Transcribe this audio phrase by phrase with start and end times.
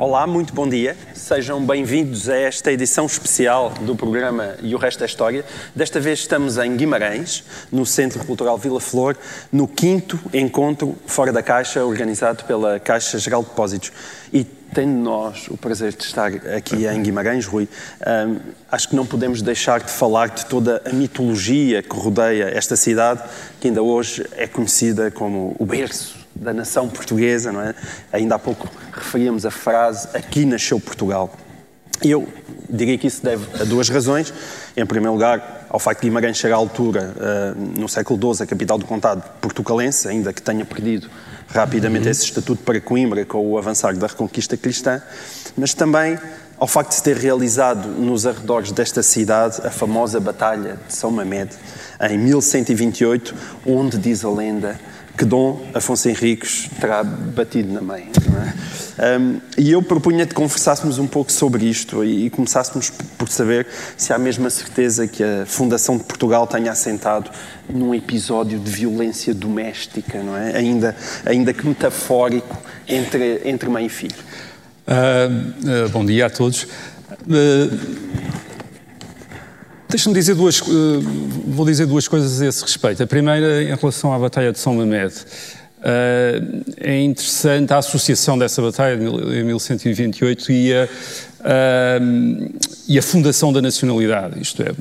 [0.00, 0.96] Olá, muito bom dia.
[1.12, 5.44] Sejam bem-vindos a esta edição especial do programa E o Resto é História.
[5.76, 9.14] Desta vez estamos em Guimarães, no Centro Cultural Vila Flor,
[9.52, 13.92] no quinto encontro Fora da Caixa, organizado pela Caixa Geral de Depósitos.
[14.32, 17.68] E tendo nós o prazer de estar aqui em Guimarães, Rui,
[18.72, 23.22] acho que não podemos deixar de falar de toda a mitologia que rodeia esta cidade,
[23.60, 27.74] que ainda hoje é conhecida como o berço da nação portuguesa, não é?
[28.12, 31.32] Ainda há pouco referíamos a frase aqui nasceu Portugal.
[32.02, 32.26] Eu
[32.68, 34.32] diria que isso deve a duas razões.
[34.76, 38.46] Em primeiro lugar, ao facto de Guimarães chegar à altura, eh, no século XII, a
[38.46, 41.10] capital do Condado portucalense, ainda que tenha perdido
[41.48, 45.02] rapidamente esse estatuto para Coimbra com o avançar da Reconquista Cristã,
[45.56, 46.18] mas também
[46.58, 51.10] ao facto de se ter realizado nos arredores desta cidade a famosa Batalha de São
[51.10, 51.56] Mamede,
[52.08, 53.34] em 1128,
[53.66, 54.78] onde diz a lenda
[55.20, 58.08] que Dom Afonso Henriques terá batido na mãe.
[58.98, 59.18] é?
[59.18, 63.66] Um, e eu propunha que conversássemos um pouco sobre isto e, e começássemos por saber
[63.98, 67.30] se há a mesma certeza que a fundação de Portugal tenha assentado
[67.68, 70.56] num episódio de violência doméstica, não é?
[70.56, 70.96] Ainda,
[71.26, 72.56] ainda que metafórico,
[72.88, 74.16] entre, entre mãe e filho.
[74.86, 76.66] Ah, ah, bom dia a todos.
[77.10, 78.40] Ah,
[79.90, 80.64] Deixa-me dizer duas, ah,
[81.48, 83.02] vou dizer duas coisas a esse respeito.
[83.02, 85.16] A primeira, em relação à Batalha de São Mamede.
[85.82, 86.40] Ah,
[86.76, 90.88] é interessante a associação dessa batalha em 1128 e a,
[91.40, 91.98] ah,
[92.86, 94.40] e a fundação da nacionalidade.
[94.40, 94.72] Isto é,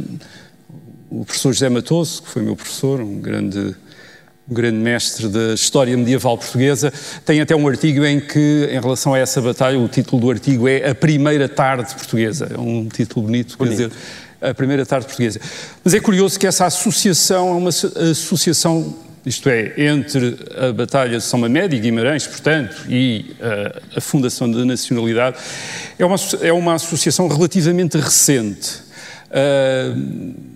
[1.10, 3.76] o professor José Matoso, que foi meu professor, um grande,
[4.48, 6.94] um grande mestre da história medieval portuguesa,
[7.26, 10.68] tem até um artigo em que, em relação a essa batalha, o título do artigo
[10.68, 12.52] é A Primeira Tarde Portuguesa.
[12.54, 13.92] É um título bonito, quer dizer,
[14.42, 15.40] a Primeira Tarde Portuguesa.
[15.84, 18.96] Mas é curioso que essa associação é uma asso- associação,
[19.26, 24.50] isto é, entre a Batalha de São Mamede e Guimarães, portanto, e ah, a fundação
[24.50, 25.38] da nacionalidade,
[25.98, 28.82] é uma, é uma associação relativamente recente.
[29.32, 29.94] Ah,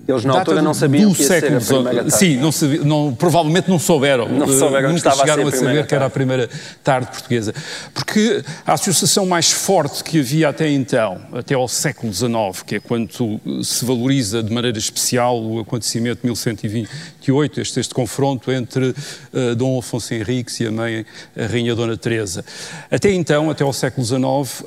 [0.05, 2.11] Eles na data altura não sabiam do que ia ser a primeira tarde.
[2.17, 4.27] Sim, não sabi- não- provavelmente não souberam.
[4.27, 6.13] Não Eh, souberam Nunca chegaram a a, saber que era a tarde.
[6.13, 6.49] primeira
[6.83, 7.53] tarde portuguesa.
[7.93, 12.79] Porque a associação mais forte que havia até então, até ao século XIX, que é
[12.81, 18.93] quando se valoriza de maneira especial o acontecimento de 1128, este, este confronto entre
[19.33, 21.05] eh, Dom Afonso Henriques e a mãe,
[21.37, 22.43] a Rainha Dona Teresa.
[22.91, 24.65] Até então, até ao século XIX,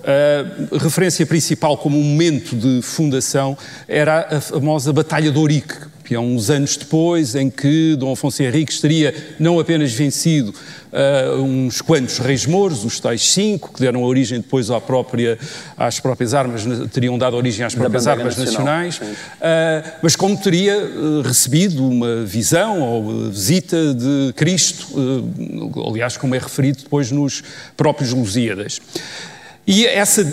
[0.73, 6.21] a referência principal como momento de fundação era a famosa Batalha de Ourique, que é
[6.21, 10.55] uns anos depois, em que Dom Afonso Henriques teria não apenas vencido
[10.93, 15.37] ah, uns quantos reis mouros, os tais cinco, que deram origem depois à própria,
[15.77, 19.01] às próprias armas, teriam dado origem às próprias armas nacionais,
[19.41, 24.87] ah, mas como teria ah, recebido uma visão ou visita de Cristo,
[25.89, 27.43] aliás, como é referido depois nos
[27.77, 28.81] próprios Lusíadas.
[29.67, 30.25] E essa,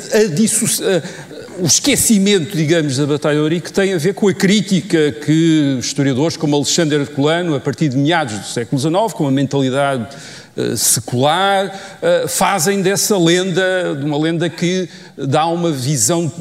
[1.60, 6.38] o esquecimento, digamos, da Batalha de Ourique tem a ver com a crítica que historiadores
[6.38, 10.08] como Alexandre Herculano, a partir de meados do século XIX, com uma mentalidade
[10.56, 16.32] eh, secular, eh, fazem dessa lenda, de uma lenda que dá uma visão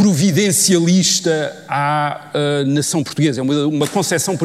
[0.00, 4.38] providencialista à eh, nação portuguesa, é uma, uma concepção,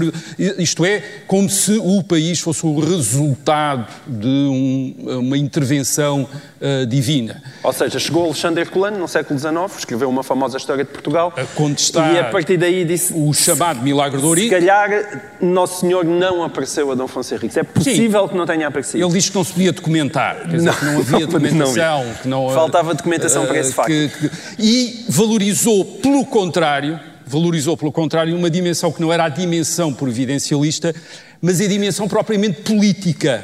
[0.58, 6.28] isto é, como se o país fosse o resultado de um- uma intervenção
[6.62, 7.42] eh, divina.
[7.64, 11.44] Ou seja, chegou Alexandre Herculano no século XIX, escreveu uma famosa história de Portugal A
[11.44, 14.50] contestar e a partir daí disse o chamado milagre de se Ourique.
[14.50, 17.58] calhar Nosso Senhor não apareceu a Dom Afonso Henriques.
[17.58, 19.04] É possível que não tenha aparecido.
[19.04, 22.06] Ele diz que não se podia documentar, quer dizer, Não, que não havia não, documentação.
[22.26, 23.88] não não, Faltava documentação para esse facto.
[23.90, 25.06] que- que- e
[25.46, 30.94] valorizou, pelo contrário, valorizou, pelo contrário, uma dimensão que não era a dimensão providencialista,
[31.42, 33.44] mas a dimensão propriamente política.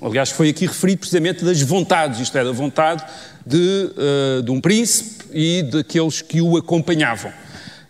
[0.00, 3.04] Aliás, foi aqui referido precisamente das vontades, isto é, da vontade
[3.44, 7.32] de, eh, de um príncipe e daqueles que o acompanhavam.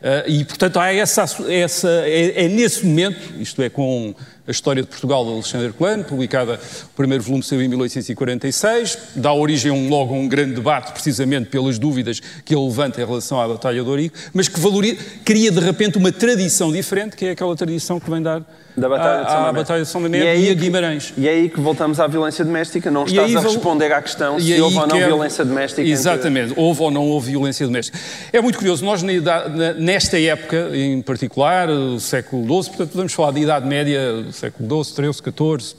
[0.03, 4.15] Eh, e, portanto, há essa, essa é, é nesse momento, isto é, com
[4.47, 6.55] a História de Portugal de Alexandre Colano, publicada,
[6.85, 11.49] o primeiro volume saiu em 1846, dá origem um, logo a um grande debate, precisamente
[11.51, 15.51] pelas dúvidas que ele levanta em relação à Batalha de Ourique, mas que valoriza, cria
[15.51, 18.43] de repente uma tradição diferente, que é aquela tradição que vem dar
[18.77, 19.57] da Batalha de São Mamede.
[19.59, 21.15] Batalha de São Mamede E é e, a que- Guimarães.
[21.17, 22.91] E é aí que voltamos à violência doméstica.
[22.91, 25.81] Não estás aí a responder à questão se houve ou não quero- violência doméstica.
[25.81, 27.99] entre- Exatamente, houve ou não houve violência doméstica.
[28.35, 33.33] É muito curioso, nós na nesta época, em particular, o século XII, portanto podemos falar
[33.33, 35.77] de Idade Média, do século XII, XIII, XIV,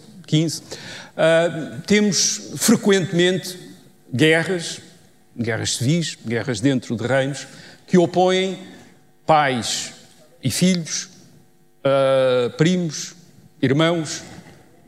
[0.49, 0.63] XV,
[1.15, 3.57] ah, temos frequentemente
[4.13, 4.79] guerras,
[5.37, 7.47] guerras civis, guerras dentro de reinos,
[7.85, 8.57] que opõem
[9.25, 9.93] pais
[10.43, 11.09] e filhos,
[11.83, 13.15] ah, primos,
[13.61, 14.23] irmãos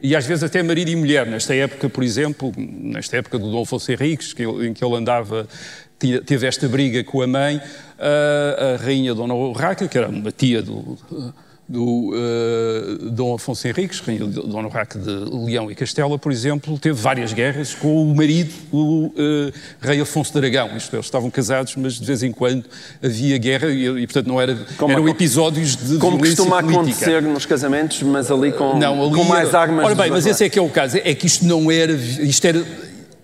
[0.02, 1.26] e às vezes até marido e mulher.
[1.28, 4.96] Nesta época, por exemplo, nesta época do Dom Afonso Henriques, que ele- em que ele
[4.96, 5.48] andava,
[6.00, 7.62] tinha- teve esta briga com a mãe,
[7.98, 10.98] ah, a rainha Dona Urraca, que era uma tia do,
[11.72, 15.10] do ah, Dom Afonso Henriques, de Dona Urraca de
[15.46, 20.32] Leão e Castela, por exemplo, teve várias guerras com o marido, o ah, rei Afonso
[20.32, 20.76] de Aragão.
[20.76, 22.66] Isto eles estavam casados, mas de vez em quando
[23.04, 26.80] havia guerra e, e, portanto, não era, Como eram acon- episódios de Como costuma política.
[26.82, 29.86] acontecer nos casamentos, mas ali com, Não, ali com mais era- armas.
[29.86, 30.98] Ora bem, mas esse é que é o caso.
[30.98, 31.92] É que isto não era.
[31.94, 32.66] Isto era,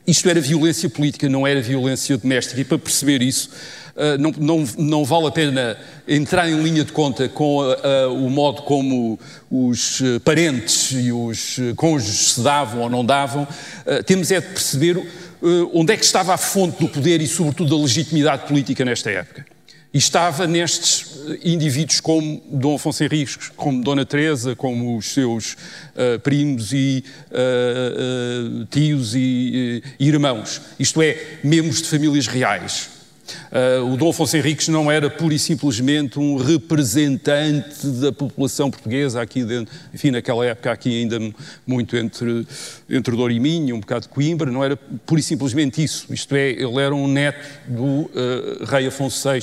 [0.05, 2.61] isto era violência política, não era violência doméstica.
[2.61, 3.49] E para perceber isso,
[4.19, 5.77] não, não, não vale a pena
[6.07, 9.19] entrar em linha de conta com ah, ah, o modo como
[9.49, 13.47] os parentes e os cônjuges se davam ou não davam.
[14.05, 15.01] Temos é de perceber
[15.73, 19.45] onde é que estava a fonte do poder e, sobretudo, da legitimidade política nesta época.
[19.95, 25.55] E estava nestes eh, indivíduos como Dom Afonso Henriques, como Dona Teresa, como os seus
[25.95, 27.01] eh, primos e
[27.31, 30.59] eh, eh, tios e eh, irmãos.
[30.77, 32.89] Isto é, membros de famílias reais.
[33.51, 39.21] Eh, o Dom Afonso Henriques não era pura e simplesmente um representante da população portuguesa
[39.21, 41.19] aqui dentro, enfim, naquela época aqui ainda
[41.65, 42.45] muito entre,
[42.89, 46.13] entre Douro e Minho, um bocado de Coimbra, não era pura e simplesmente isso.
[46.13, 49.39] Isto é, ele era um neto do eh, rei Afonso VI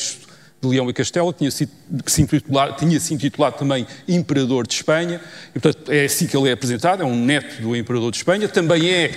[0.63, 1.73] de Leão e Castela, tinha sido,
[2.05, 5.21] que se intitular, tinha se intitulado também Imperador de Espanha,
[5.55, 8.49] e portanto é assim que ele é apresentado, é um neto do Imperador de Espanha,
[8.49, 9.11] também é,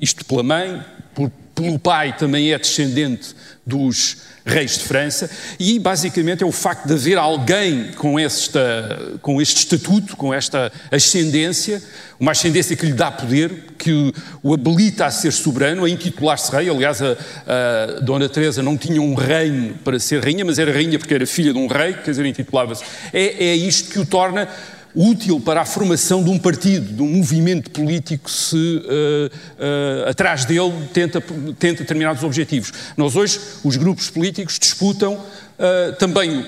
[0.00, 3.34] isto pela mãe, por, pelo pai também é descendente
[3.66, 4.16] dos
[4.46, 9.56] reis de França, e basicamente é o facto de haver alguém com, esta, com este
[9.60, 11.82] estatuto, com esta ascendência,
[12.20, 14.12] uma ascendência que lhe dá poder, que
[14.42, 16.68] o, habilita a ser soberano, a intitular-se rei.
[16.68, 20.98] Aliás, a, a Dona Teresa não tinha um reino para ser rainha, mas era rainha
[20.98, 22.84] porque era filha de um rei, quer dizer, intitulava-se.
[23.14, 24.46] É, é isto que o torna
[24.94, 30.44] útil para a formação de um partido, de um movimento político se uh, uh, atrás
[30.44, 31.20] dele tenta,
[31.58, 32.72] tenta determinados objetivos.
[32.96, 36.46] Nós hoje, os grupos políticos disputam uh, também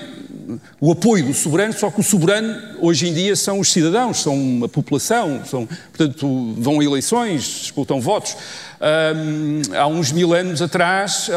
[0.79, 4.61] o apoio do soberano, só que o soberano hoje em dia são os cidadãos, são
[4.63, 8.37] a população, são, portanto vão a eleições, disputam votos.
[8.79, 11.29] Um, há uns mil anos atrás,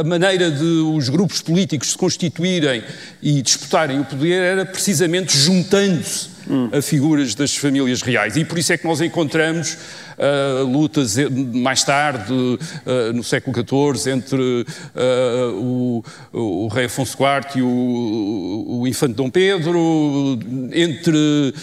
[0.00, 2.82] a maneira de os grupos políticos se constituírem
[3.22, 6.70] e disputarem o poder era precisamente juntando-se hum.
[6.72, 8.36] a figuras das famílias reais.
[8.36, 9.76] E por isso é que nós encontramos
[10.18, 11.16] uh, lutas
[11.52, 18.80] mais tarde, uh, no século XIV, entre uh, o, o, rei Afonso IV e o,
[18.80, 20.38] o infante Dom Pedro,
[20.72, 21.54] entre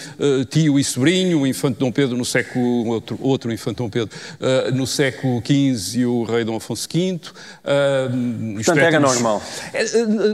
[0.50, 4.10] tio e sobrinho, o infante Dom Pedro no século, outro, outro infante Dom Pedro,
[4.74, 7.20] no século XV e o rei Dom Afonso V.
[8.54, 9.42] Portanto, é, era normal.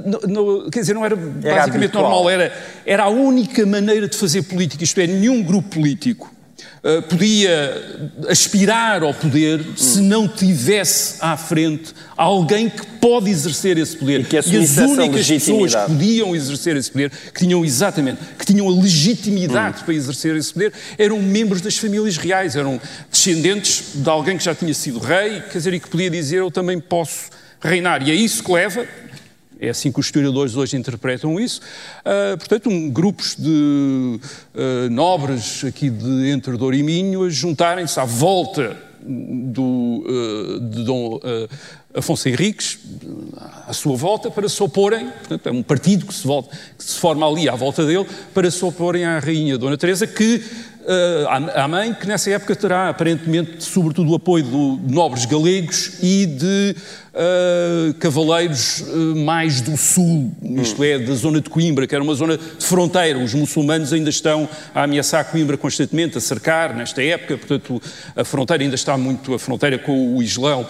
[0.05, 0.21] No,
[0.65, 2.05] no, quer dizer, não era, era basicamente habitual.
[2.05, 2.53] normal, era,
[2.85, 6.37] era a única maneira de fazer política, isto é, nenhum grupo político
[6.87, 7.83] Uh, podia
[8.29, 9.77] aspirar ao poder hum.
[9.77, 14.21] se não tivesse à frente alguém que pode exercer esse poder.
[14.21, 18.47] E, que e as únicas pessoas que podiam exercer esse poder, que tinham exatamente, que
[18.47, 19.85] tinham a legitimidade hum.
[19.85, 24.55] para exercer esse poder, eram membros das famílias reais, eram descendentes de alguém que já
[24.55, 28.07] tinha sido rei, quer dizer, e que podia dizer eu também posso reinar.
[28.07, 28.87] E é isso que leva
[29.61, 31.61] é assim que os historiadores hoje interpretam isso.
[32.01, 34.21] Uh, portanto, um, grupos de
[34.55, 40.85] uh, nobres aqui de entre Douro e Minho a juntarem-se à volta do, uh, de
[40.85, 41.21] Dom
[41.95, 42.79] Afonso Henriques,
[43.67, 46.99] à sua volta, para se oporem, portanto, é um partido que se, volta, que se
[46.99, 50.45] forma ali à volta dele, para se oporem à rainha Dona Teresa, que
[51.57, 56.77] à mãe, que nessa época terá aparentemente, sobretudo, o apoio de nobres galegos e de
[57.13, 62.15] uh, cavaleiros uh, mais do sul, isto é, da zona de Coimbra, que era uma
[62.15, 63.19] zona de fronteira.
[63.19, 67.83] Os muçulmanos ainda estão a ameaçar Coimbra constantemente, a cercar nesta época, portanto,
[68.15, 70.67] a fronteira ainda está muito, a fronteira com o Islão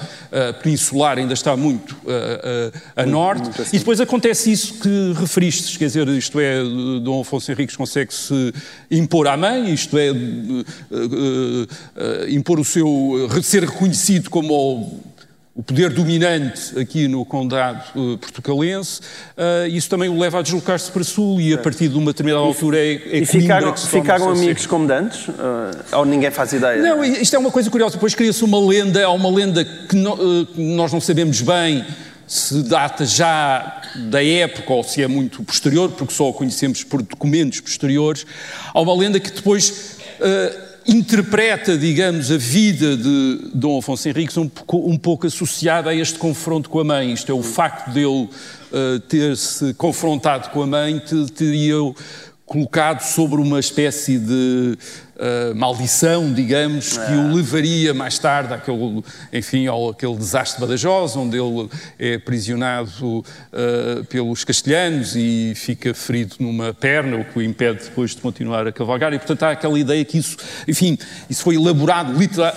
[0.62, 5.78] peninsular Insular ainda está muito a, a, a norte, e depois acontece isso que referiste,
[5.78, 6.62] quer dizer, isto é,
[7.02, 8.52] Dom Afonso Henriques consegue-se
[8.90, 15.00] impor à mãe, isto é, uh, uh, uh, impor o seu, ser reconhecido como
[15.54, 17.82] o poder dominante aqui no condado
[18.20, 19.00] portucalense,
[19.70, 22.76] isso também o leva a deslocar-se para sul e a partir de uma determinada altura
[22.76, 25.28] é, é E ficaram, ficaram amigos comandantes?
[25.28, 26.82] Uh, ou ninguém faz ideia?
[26.82, 27.94] Não, isto é uma coisa curiosa.
[27.94, 31.86] Depois cria-se uma lenda, há uma lenda que nós não sabemos bem
[32.26, 37.00] se data já da época ou se é muito posterior, porque só a conhecemos por
[37.02, 38.26] documentos posteriores.
[38.74, 39.95] Há uma lenda que depois
[40.86, 46.70] interpreta, digamos, a vida de Dom Afonso Henriques um, um, pouco associada a este confronto
[46.70, 47.12] com a mãe.
[47.12, 48.28] Isto é, o facto dele
[48.70, 51.02] uh, ter-se confrontado com a mãe
[51.34, 51.76] teria
[52.44, 54.78] colocado sobre uma espécie de
[55.16, 61.16] uh, maldição, digamos, que o levaria mais tarde àquele, enfim, ao aquele desastre de Badajoz,
[61.16, 61.68] onde ele
[61.98, 68.14] é aprisionado uh, pelos castelhanos e fica ferido numa perna, o que o impede depois
[68.14, 69.12] de continuar a cavalgar.
[69.12, 72.12] E, portanto, há aquela ideia que isso, enfim, isso foi elaborado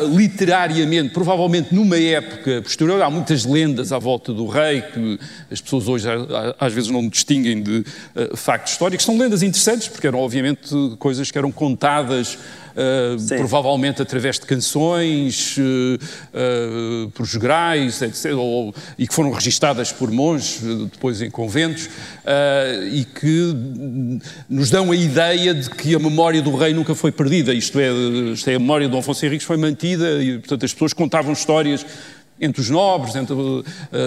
[0.08, 3.02] literariamente, provavelmente numa época posterior.
[3.02, 5.20] Há muitas lendas à volta do rei que
[5.52, 6.08] as pessoas hoje
[6.60, 7.80] às vezes não distinguem de
[8.16, 9.06] uh, factos históricos.
[9.06, 12.38] São lendas interessantes, porque eram, obviamente, coisas que eram contadas
[12.80, 19.92] uh, provavelmente através de canções, uh, uh, por jograis, etc., ou, e que foram registadas
[19.92, 21.90] por monges, depois em conventos,
[22.92, 23.54] e que
[24.48, 27.92] nos dão a ideia de que a memória do rei nunca foi perdida, isto é,
[28.34, 31.34] isto é a memória de Dom Afonso Henriques foi mantida, e portanto as pessoas contavam
[31.34, 31.86] histórias
[32.40, 33.36] entre os nobres, entre,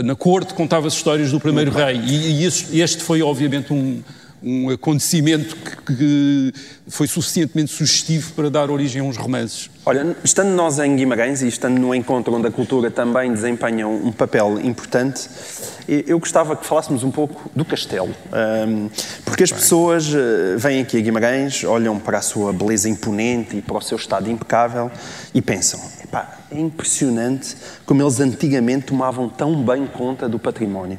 [0.05, 4.03] na corte, contava-se histórias do primeiro rei, e, e este foi obviamente um
[4.43, 6.53] um acontecimento que, que,
[6.89, 9.71] foi suficientemente sugestivo para dar origem a uns romances.
[9.87, 14.13] Olha, estando nós em Guimarães e estando no encontro onde a cultura também desempenha um
[14.13, 15.29] papel importante,
[15.89, 18.15] eu gostava que falássemos um pouco do castelo.
[19.25, 23.63] Porque as pessoas eh, vêm aqui a Guimarães, olham para a sua beleza imponente e
[23.63, 24.91] para o seu estado impecável
[25.35, 25.81] e pensam:
[26.13, 30.99] epá, é impressionante como eles antigamente tomavam tão bem conta do património.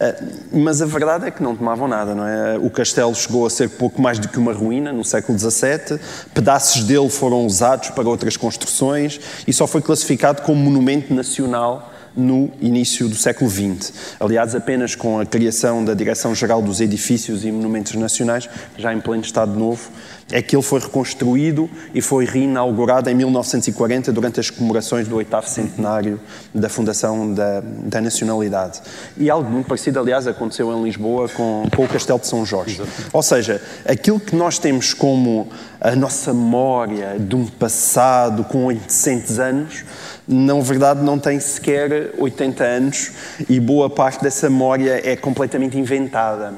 [0.00, 0.14] Ah,
[0.50, 2.56] mas a verdade é que não tomavam nada, não é?
[2.56, 6.00] O castelo chegou a ser pouco mais do que uma ruína no século XVII,
[6.32, 12.50] pedaços dele foram usados para outras construções e só foi classificado como monumento nacional no
[12.60, 13.92] início do século XX.
[14.20, 19.22] Aliás, apenas com a criação da Direção-Geral dos Edifícios e Monumentos Nacionais, já em pleno
[19.22, 19.90] Estado Novo,
[20.30, 25.48] é que ele foi reconstruído e foi reinaugurado em 1940 durante as comemorações do oitavo
[25.48, 26.18] centenário
[26.54, 28.80] da fundação da, da nacionalidade.
[29.16, 32.80] E algo muito parecido, aliás, aconteceu em Lisboa com, com o Castelo de São Jorge.
[33.12, 35.48] Ou seja, aquilo que nós temos como
[35.80, 39.84] a nossa memória de um passado com 800 anos,
[40.26, 43.10] na verdade não tem sequer 80 anos
[43.48, 46.54] e boa parte dessa memória é completamente inventada.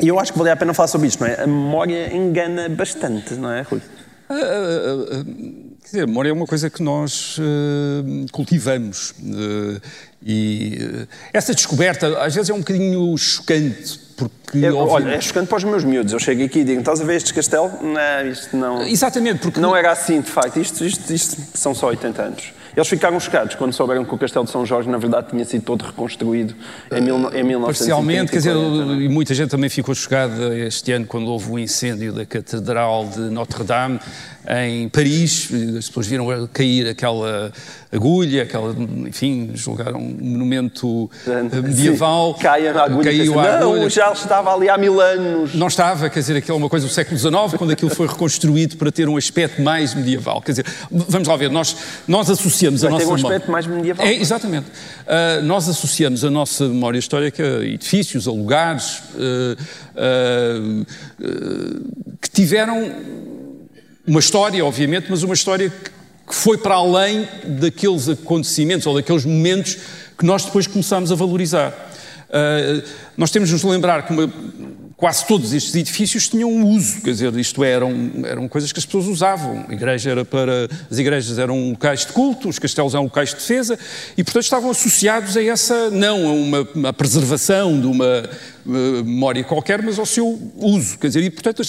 [0.00, 1.42] E eu acho que valia a pena falar sobre isto, não é?
[1.42, 3.80] A memória engana bastante, não é, Rui?
[4.30, 5.24] Uh, uh, uh,
[5.80, 7.40] quer dizer, a memória é uma coisa que nós
[8.30, 9.14] cultivamos.
[10.22, 14.64] e essa descoberta, às vezes, é um bocadinho chocante, porque...
[14.64, 16.12] É, olha, é chocante para os meus miúdos.
[16.12, 17.70] Eu chego aqui e digo, estás a ver este castelo?
[17.82, 18.82] Não, isto não...
[18.82, 19.58] Exatamente, porque...
[19.58, 20.60] Não era assim, de facto.
[20.60, 22.52] Isto, isto, isto são só 80 anos.
[22.78, 25.62] Eles ficaram chocados quando souberam que o Castelo de São Jorge, na verdade, tinha sido
[25.62, 26.54] todo reconstruído
[26.92, 27.66] em, mil, em 1950.
[27.66, 32.12] Parcialmente, quer dizer, e muita gente também ficou chocada este ano quando houve o incêndio
[32.12, 33.98] da Catedral de Notre-Dame
[34.48, 37.52] em Paris, as pessoas viram cair aquela
[37.92, 38.74] agulha, aquela,
[39.06, 42.34] enfim, julgaram um monumento eh, medieval.
[42.34, 43.04] Sim, caia a agulha.
[43.04, 43.80] Caiu a agulha.
[43.82, 45.54] Não, já estava ali há mil anos.
[45.54, 48.78] Não estava, quer dizer, aquilo é uma coisa do século XIX, quando aquilo foi reconstruído
[48.78, 50.40] para ter um aspecto mais medieval.
[50.40, 53.36] Quer dizer, vamos lá ver, nós, nós associamos Vai a nossa ter um memória...
[53.36, 54.06] aspecto mais medieval.
[54.06, 54.66] É, exatamente.
[54.68, 59.56] Uh, nós associamos a nossa memória histórica a edifícios, a lugares uh,
[60.76, 60.86] uh,
[62.20, 62.92] que tiveram
[64.06, 69.78] uma história, obviamente, mas uma história que foi para além daqueles acontecimentos ou daqueles momentos
[70.18, 71.74] que nós depois começámos a valorizar.
[73.16, 74.30] Nós temos de nos lembrar que uma,
[74.98, 78.84] quase todos estes edifícios tinham um uso, quer dizer, isto eram, eram coisas que as
[78.84, 79.64] pessoas usavam.
[79.68, 83.36] A igreja era para, as igrejas eram locais de culto, os castelos eram locais de
[83.36, 83.78] defesa
[84.16, 88.28] e, portanto, estavam associados a essa, não a uma, uma preservação de uma
[88.68, 90.98] memória qualquer, mas ao seu uso.
[90.98, 91.62] Quer dizer, e portanto,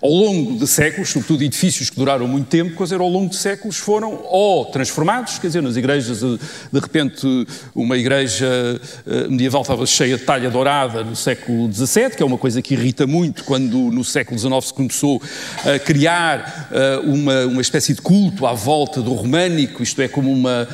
[0.00, 3.36] ao longo de séculos, sobretudo edifícios que duraram muito tempo, quer dizer, ao longo de
[3.36, 6.38] séculos foram ou transformados, quer dizer, nas igrejas, de,
[6.72, 8.48] de repente, uma igreja
[9.06, 12.74] eh, medieval estava cheia de talha dourada no século XVII, que é uma coisa que
[12.74, 15.22] irrita muito quando no século XIX se começou
[15.64, 20.32] a criar eh, uma, uma espécie de culto à volta do românico, isto é, como
[20.32, 20.68] uma,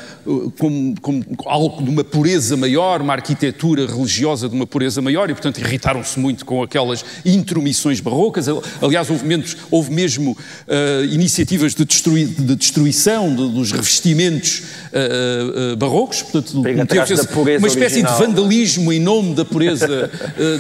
[0.58, 5.34] como, como algo de uma pureza maior, uma arquitetura religiosa de uma pureza maior, e
[5.34, 8.46] portanto irritaram-se muito com aquelas intromissões barrocas.
[8.80, 14.62] Aliás, houve, menos, houve mesmo uh, iniciativas de, destrui, de destruição de, dos revestimentos
[14.92, 18.18] uh, barrocos, portanto, uma espécie original.
[18.18, 20.10] de vandalismo em nome da pureza,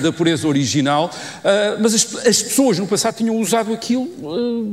[0.02, 1.10] da pureza original.
[1.80, 4.08] mas as, as, pessoas no passado tinham usado aquilo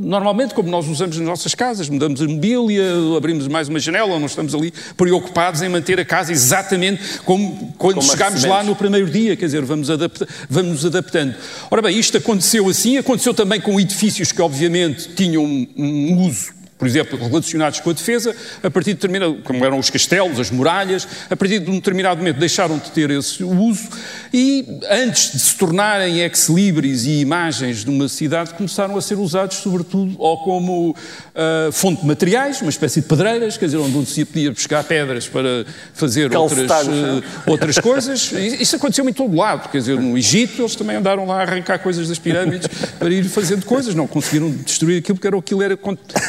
[0.02, 2.84] normalmente como nós usamos nas nossas casas, mudamos a mobília,
[3.16, 7.96] abrimos mais uma janela, não estamos ali preocupados em manter a casa exatamente como quando
[7.96, 11.34] como chegámos lá no primeiro dia, quer dizer, vamos, adapta, vamos nos adaptando.
[11.70, 16.61] Ora bem, isto aconteceu assim, aconteceu também com edifícios que obviamente tinham um, um uso
[16.82, 20.50] por exemplo, relacionados com a defesa, a partir de determinado, como eram os castelos, as
[20.50, 23.88] muralhas, a partir de um determinado momento deixaram de ter esse uso
[24.34, 29.58] e, antes de se tornarem ex-libris e imagens de uma cidade, começaram a ser usados,
[29.58, 34.24] sobretudo, ou como uh, fonte de materiais, uma espécie de pedreiras, quer dizer, onde se
[34.24, 38.32] podia buscar pedras para fazer outras, uh, outras coisas.
[38.32, 41.78] Isso aconteceu em todo lado, quer dizer, no Egito eles também andaram lá a arrancar
[41.78, 42.66] coisas das pirâmides
[42.98, 45.78] para ir fazendo coisas, não conseguiram destruir aquilo, porque era, aquilo era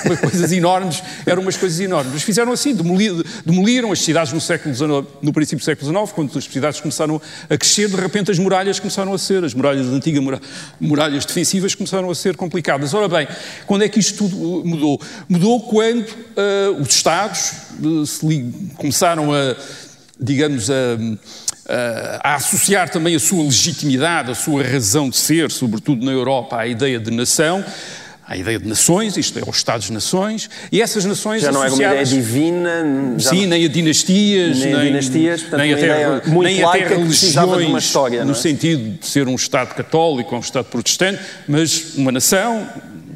[0.06, 2.14] uma coisa coisas enormes, eram umas coisas enormes.
[2.14, 2.76] Mas fizeram assim,
[3.46, 4.90] demoliram as cidades no século XIX,
[5.22, 8.80] no princípio do século XIX, quando as cidades começaram a crescer, de repente as muralhas
[8.80, 10.40] começaram a ser, as muralhas as antigas
[10.80, 12.94] muralhas defensivas começaram a ser complicadas.
[12.94, 13.28] Ora bem,
[13.66, 15.02] quando é que isto tudo mudou?
[15.28, 19.56] Mudou quando uh, os Estados uh, começaram a,
[20.20, 20.98] digamos, a
[22.22, 26.68] a associar também a sua legitimidade, a sua razão de ser, sobretudo na Europa, à
[26.68, 27.64] ideia de nação,
[28.26, 31.84] a ideia de nações, isto é, os Estados-nações, e essas nações Já não é uma
[31.84, 33.16] ideia divina.
[33.20, 33.50] Sim, não...
[33.50, 38.36] nem a dinastias, nem, nem, dinastias, portanto, nem até, nem até religiões, história, no é?
[38.36, 42.68] sentido de ser um Estado católico ou um Estado protestante, mas uma nação,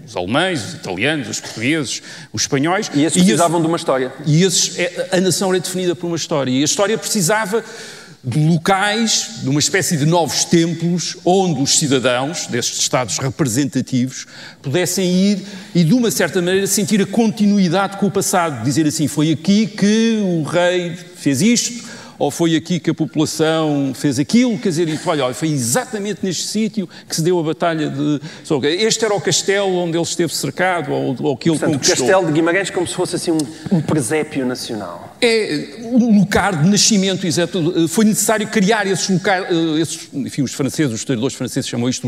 [0.05, 2.01] os alemães, os italianos, os portugueses,
[2.33, 2.91] os espanhóis.
[2.93, 4.11] E esses precisavam de uma história.
[4.25, 7.63] E esses, é, a nação era definida por uma história, e a história precisava
[8.27, 14.25] de locais, de uma espécie de novos templos, onde os cidadãos destes Estados representativos
[14.61, 15.43] pudessem ir
[15.73, 18.65] e, de uma certa maneira, sentir a continuidade com o passado.
[18.65, 21.86] Dizer assim: foi aqui que o rei fez isto,
[22.19, 26.89] ou foi aqui que a população fez aquilo, quer dizer, olha, foi exatamente neste sítio
[27.07, 28.19] que se deu a batalha de...
[28.79, 32.05] Este era o castelo onde ele esteve cercado, ou, ou que ele Portanto, conquistou.
[32.05, 33.37] o castelo de Guimarães como se fosse assim um,
[33.71, 35.15] um presépio nacional.
[35.21, 37.87] É um lugar de nascimento, exato.
[37.87, 42.07] Foi necessário criar esses locais, eh, esses, enfim, os franceses, os historiadores franceses chamam isto,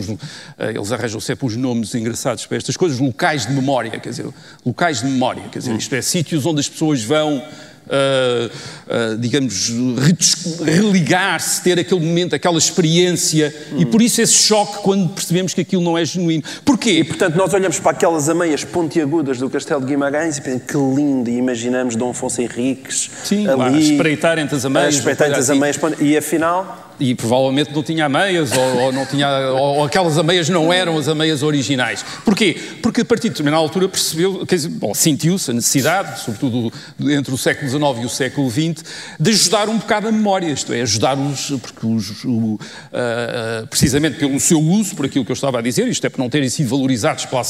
[0.57, 4.27] eh, eles arranjam sempre os nomes engraçados para estas coisas, locais de memória, quer dizer,
[4.65, 7.41] locais de memória, quer dizer, isto é, sítios onde as pessoas vão
[7.89, 9.71] uh, uh, digamos,
[10.63, 13.81] religar-se, ter aquele momento, aquela experiência, hum.
[13.81, 16.43] e por isso esse choque quando percebemos que aquilo não é genuíno.
[16.63, 16.91] Porquê?
[16.99, 20.77] E, portanto, nós olhamos para aquelas ameias pontiagudas do Castelo de Guimarães e pensamos, que
[20.77, 24.95] lindo, e imaginamos Dom Afonso Henriques Sim, ali, lá, espreitar entre as ameias.
[24.95, 29.29] espreitar entre as ameias, e afinal e provavelmente não tinha ameias ou, ou não tinha,
[29.51, 32.03] ou, ou, aquelas ameias não eram as ameias originais.
[32.25, 32.57] Porquê?
[32.81, 37.33] Porque a partir de determinada altura percebeu, quer dizer, bom, sentiu-se a necessidade, sobretudo entre
[37.33, 38.83] o século XIX e o século XX,
[39.19, 44.39] de ajudar um bocado a memória, isto é, ajudar-os, porque os, o, uh, precisamente pelo
[44.39, 46.69] seu uso, por aquilo que eu estava a dizer, isto é, por não terem sido
[46.69, 47.41] valorizados para,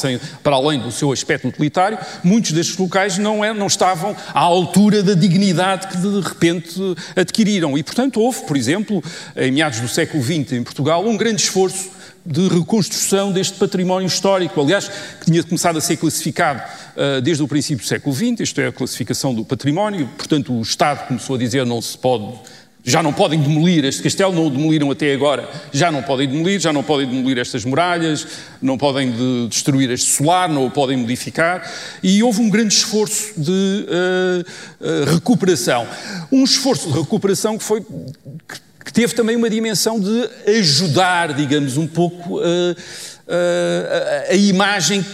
[0.43, 5.01] para além do seu aspecto utilitário, muitos destes locais não, é, não estavam à altura
[5.01, 6.79] da dignidade que de repente
[7.15, 7.77] adquiriram.
[7.77, 9.03] E, portanto, houve, por exemplo,
[9.39, 11.89] em meados do século XX em Portugal, um grande esforço
[12.25, 16.61] de reconstrução deste património histórico, aliás, que tinha começado a ser classificado
[16.95, 20.61] uh, desde o princípio do século XX, isto é a classificação do património, portanto o
[20.61, 22.37] Estado começou a dizer não se pode
[22.81, 26.59] já não podem demolir este castelo, não o demoliram até agora, já não podem demolir,
[26.59, 28.25] já não podem demolir estas muralhas,
[28.61, 31.69] não podem de destruir este solar, não o podem modificar,
[32.01, 34.41] e houve um grande esforço de uh,
[34.79, 35.85] uh, recuperação.
[36.31, 41.77] Um esforço de recuperação que foi que que teve também uma dimensão de ajudar, digamos,
[41.77, 42.43] um pouco a,
[43.27, 45.05] a, a, a imagem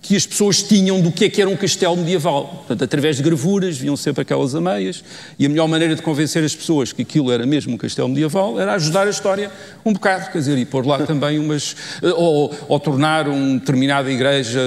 [0.00, 2.64] que as pessoas tinham do que é que era um castelo medieval.
[2.66, 5.02] Portanto, através de gravuras, viam sempre aquelas ameias,
[5.38, 8.60] e a melhor maneira de convencer as pessoas que aquilo era mesmo um castelo medieval
[8.60, 9.50] era ajudar a história
[9.84, 11.74] um bocado, quer dizer, e pôr lá também umas.
[12.16, 14.60] ou, ou tornar uma determinada igreja,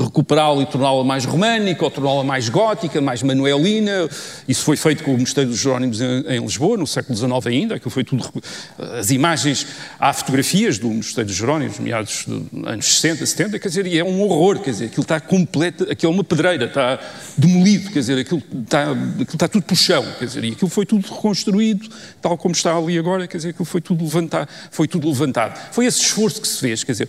[0.00, 4.08] recuperá-la e torná-la mais românica, ou torná-la mais gótica, mais manuelina.
[4.48, 7.74] Isso foi feito com o Mosteiro dos Jerónimos em, em Lisboa, no século XIX ainda,
[7.76, 8.28] aquilo foi tudo.
[8.98, 9.66] As imagens,
[9.98, 14.04] há fotografias do Mosteiro dos Jerónimos, meados dos anos 60, 70, quer dizer, e é
[14.04, 16.98] um horror, quer dizer, aquilo está completo, aquilo é uma pedreira, está
[17.36, 20.70] demolido, quer dizer, aquilo está, aquilo está tudo para o chão, quer dizer, e aquilo
[20.70, 21.88] foi tudo reconstruído,
[22.20, 25.58] tal como está ali agora, quer dizer, aquilo foi tudo levantado, foi tudo levantado.
[25.72, 27.08] Foi esse esforço que se fez, quer dizer,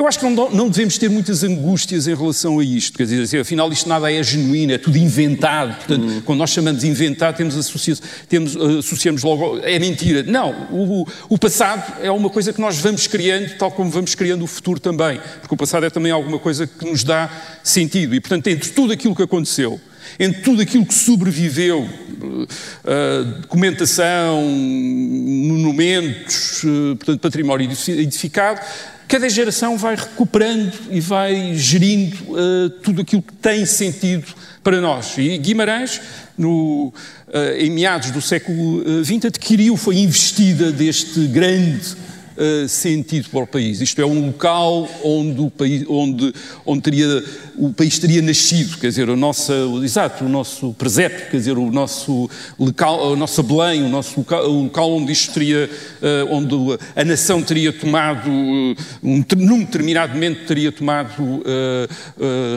[0.00, 2.96] Eu acho que não, não, devemos ter muitas angústias em relação a isto.
[2.96, 5.74] Quer dizer, assim, afinal, isto nada é genuíno, é tudo inventado.
[5.74, 6.20] Portanto, uhum.
[6.20, 7.96] quando nós chamamos de inventado, temos,
[8.28, 9.58] temos associamos logo.
[9.58, 10.22] É mentira.
[10.22, 10.68] Não.
[10.70, 14.46] O, o, passado é uma coisa que nós vamos criando, tal como vamos criando o
[14.46, 15.20] futuro também.
[15.40, 17.28] Porque o passado é também alguma coisa que nos dá
[17.64, 18.14] sentido.
[18.14, 19.80] E, portanto, entre tudo aquilo que aconteceu,
[20.16, 28.60] entre tudo aquilo que sobreviveu, uh, documentação, monumentos, uh, portanto, património edificado
[29.08, 34.26] Cada geração vai recuperando e vai gerindo uh, tudo aquilo que tem sentido
[34.62, 35.16] para nós.
[35.16, 35.98] E Guimarães,
[36.36, 36.92] no,
[37.28, 41.96] uh, em meados do século XX, adquiriu, foi investida deste grande
[42.38, 43.80] uh, sentido para o país.
[43.80, 46.32] Isto é um local onde o país, onde,
[46.64, 47.24] onde teria
[47.56, 51.72] o país teria nascido, quer dizer, o nosso, exato, o nosso presépio, quer dizer, o
[51.72, 56.54] nosso local, a nossa Belém, o nosso local, o local onde isto teria, uh, onde
[56.94, 61.42] a nação teria tomado, uh, um, num determinado momento teria tomado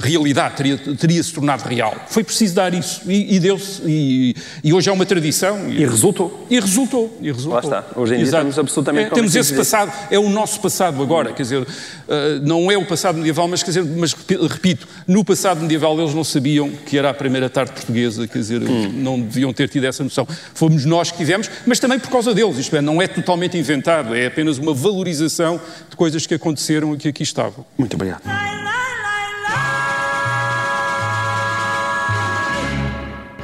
[0.01, 1.95] realidade, teria, teria se tornado real.
[2.07, 5.69] Foi preciso dar isso e, e deu-se, e, e, hoje é uma tradição.
[5.69, 6.45] E, e, resultou.
[6.49, 7.17] E resultou.
[7.21, 7.53] E resultou.
[7.53, 7.85] Lá está.
[7.95, 8.47] Hoje em dia exato.
[8.47, 11.65] estamos absolutamente é, Temos esse passado, é o nosso passado agora, quer dizer,
[12.43, 16.23] não é o passado medieval, mas, quer dizer, mas repito, no passado medieval eles não
[16.23, 18.91] sabiam que era a primeira tarde portuguesa, quer dizer, hum.
[18.93, 20.27] não deviam ter tido essa noção.
[20.53, 24.13] Fomos nós que tivemos, mas também por causa deles, isto é, não é totalmente inventado,
[24.13, 27.65] é apenas uma valorização de coisas que aconteceram e que aqui estavam.
[27.77, 28.21] Muito obrigado.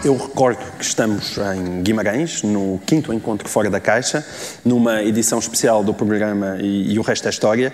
[0.03, 4.25] Eu recordo que estamos em Guimarães, no quinto encontro Fora da Caixa,
[4.63, 7.73] numa edição especial do programa E, e o Resto é História.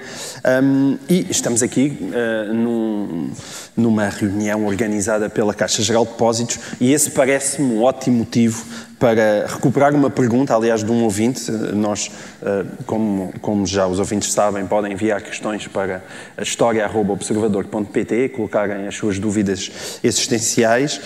[0.63, 3.29] Um, e estamos aqui uh, num,
[3.75, 8.65] numa reunião organizada pela Caixa Geral de Depósitos, e esse parece-me um ótimo motivo
[9.03, 11.51] para recuperar uma pergunta, aliás, de um ouvinte.
[11.51, 12.09] Nós,
[12.41, 16.01] eh, como, como já os ouvintes sabem, podem enviar questões para
[16.41, 21.01] história.observador.pt, colocarem as suas dúvidas existenciais.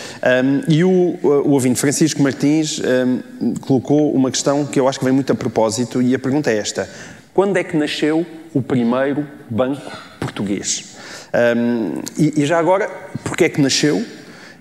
[0.68, 2.80] E o, o ouvinte Francisco Martins
[3.62, 6.58] colocou uma questão que eu acho que vem muito a propósito, e a pergunta é
[6.58, 6.88] esta:
[7.34, 10.96] quando é que nasceu o primeiro banco português?
[12.16, 12.92] e, e já agora,
[13.24, 14.06] porquê é que nasceu?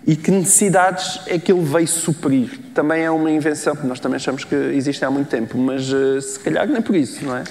[0.06, 2.60] E que necessidades é que ele veio suprir.
[2.72, 6.20] Também é uma invenção que nós também achamos que existe há muito tempo, mas uh,
[6.22, 7.44] se calhar não é por isso, não é?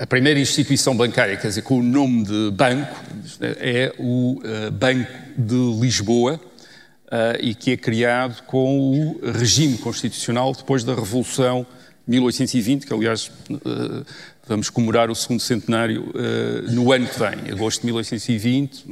[0.00, 2.96] A primeira instituição bancária, quer dizer, com o nome de banco,
[3.40, 10.54] é o uh, Banco de Lisboa uh, e que é criado com o regime constitucional
[10.54, 11.66] depois da Revolução
[12.06, 13.30] de 1820, que aliás
[14.46, 16.12] vamos comemorar o segundo centenário
[16.70, 18.84] no ano que vem, agosto de 1820.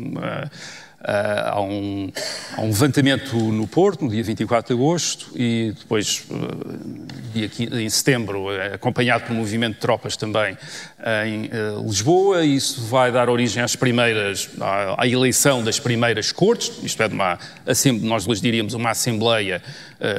[1.04, 2.12] Uh, há, um,
[2.56, 6.78] há, um, levantamento no Porto, no dia 24 de agosto, e depois, uh,
[7.34, 10.56] dia 15, em setembro, uh, acompanhado por um movimento de tropas também
[11.26, 11.50] em
[11.86, 12.46] Lisboa.
[12.46, 17.14] Isso vai dar origem às primeiras, à, à, eleição das primeiras cortes, isto é, de
[17.14, 17.38] uma,
[18.00, 19.60] nós lhes diríamos uma Assembleia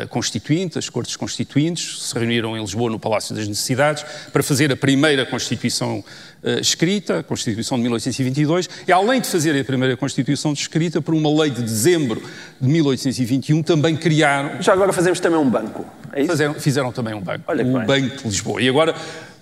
[0.10, 4.76] Constituinte, as Cortes Constituintes, se reuniram em Lisboa no Palácio das Necessidades para fazer a
[4.76, 6.04] primeira Constituição
[6.46, 11.14] uh, escrita, a Constituição de 1822, e além de fazer a primeira Constituição escrita, por
[11.14, 12.22] uma lei de dezembro
[12.62, 14.62] de 1821, também criaram.
[14.62, 15.86] Já agora fazemos também um banco.
[16.14, 16.32] É isso?
[16.32, 17.44] Fizeram, fizeram também um banco.
[17.48, 18.62] Olha o Banco de Lisboa.
[18.62, 18.96] E agora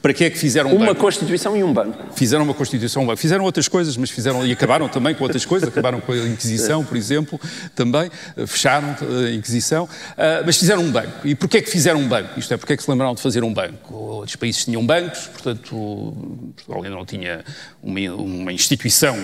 [0.04, 1.00] para que é que fizeram um Uma banco?
[1.00, 1.98] Constituição e um banco.
[2.14, 3.22] Fizeram uma Constituição e um banco.
[3.22, 5.70] Fizeram outras coisas, mas fizeram e acabaram também com outras coisas.
[5.70, 7.40] Acabaram com a Inquisição, por exemplo,
[7.74, 8.12] também.
[8.36, 9.86] Eh, fecharam a Inquisição.
[9.86, 11.26] Uh, mas fizeram um banco.
[11.26, 12.38] E porquê é que fizeram um banco?
[12.38, 13.96] Isto é, porquê é que se lembraram de fazer um banco?
[13.96, 16.14] Outros países tinham bancos, portanto,
[16.54, 17.42] Portugal ainda não tinha
[17.82, 19.18] uma, uma instituição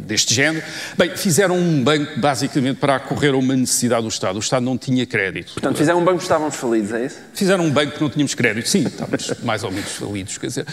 [0.00, 0.62] deste género.
[0.98, 4.36] Bem, fizeram um banco basicamente para acorrer a uma necessidade do Estado.
[4.36, 5.54] O Estado não tinha crédito.
[5.54, 7.16] Portanto, fizeram um banco que estávamos falidos, é isso?
[7.32, 8.68] Fizeram um banco que não tínhamos crédito.
[8.68, 10.25] Sim, estávamos mais ou menos falidos.
[10.26, 10.66] Quer dizer,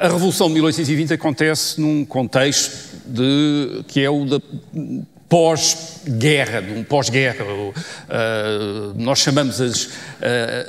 [0.00, 4.40] a Revolução de 1820 acontece num contexto de, que é o da
[5.34, 7.44] pós-guerra, de um pós-guerra.
[7.44, 7.72] Uh,
[8.94, 9.90] nós chamamos as, uh,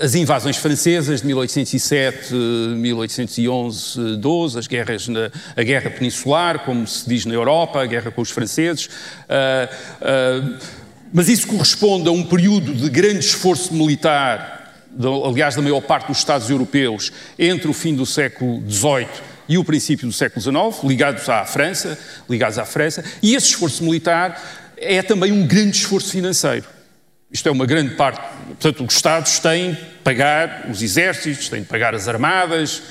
[0.02, 7.08] as invasões francesas de 1807, 1811, 12, as guerras na, a guerra peninsular, como se
[7.08, 8.88] diz na Europa, a guerra com os franceses.
[8.88, 10.58] Uh,
[11.14, 14.55] mas isso corresponde a um período de grande esforço militar
[15.26, 19.08] aliás, da maior parte dos Estados europeus, entre o fim do século XVIII
[19.48, 21.98] e o princípio do século XIX, ligados à França,
[22.30, 24.42] ligados à França, e esse esforço militar
[24.78, 26.66] é também um grande esforço financeiro.
[27.32, 28.22] Isto é uma grande parte.
[28.48, 32.82] Portanto, os Estados têm de pagar os exércitos, têm de pagar as armadas,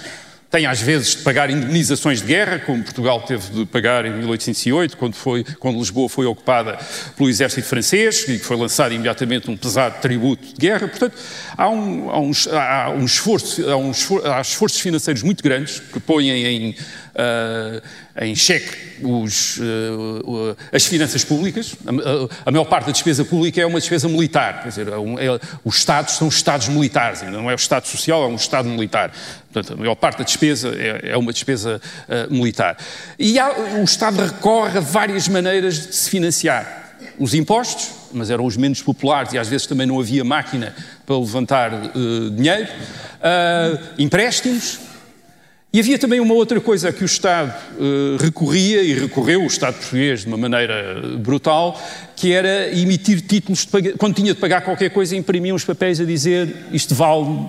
[0.54, 4.96] tem às vezes de pagar indemnizações de guerra, como Portugal teve de pagar em 1808,
[4.96, 6.78] quando, foi, quando Lisboa foi ocupada
[7.16, 10.86] pelo exército francês, e foi lançado imediatamente um pesado tributo de guerra.
[10.86, 11.16] Portanto,
[11.58, 15.80] há, um, há, um, há um, esforço, há, um esforço, há esforços financeiros muito grandes
[15.80, 17.82] que põem em uh,
[18.20, 21.74] em xeque os, uh, as finanças públicas.
[21.84, 25.18] A, a, maior parte da despesa pública é uma despesa militar, quer dizer, é um,
[25.18, 28.68] é, os Estados são Estados militares, ainda não é o Estado Social, é um Estado
[28.68, 29.12] militar.
[29.52, 32.76] Portanto, a maior parte da despesa é, é uma despesa uh, militar.
[33.18, 33.50] E há,
[33.80, 36.82] o Estado recorre a várias maneiras de se financiar.
[37.18, 40.74] Os impostos, mas eram os menos populares e às vezes também não havia máquina
[41.04, 42.68] para levantar uh, dinheiro.
[42.68, 44.78] Uh, empréstimos,
[45.74, 49.74] e havia também uma outra coisa que o Estado uh, recorria, e recorreu o Estado
[49.74, 51.82] português de uma maneira brutal,
[52.14, 56.04] que era emitir títulos, de quando tinha de pagar qualquer coisa, imprimia uns papéis a
[56.04, 57.48] dizer isto vale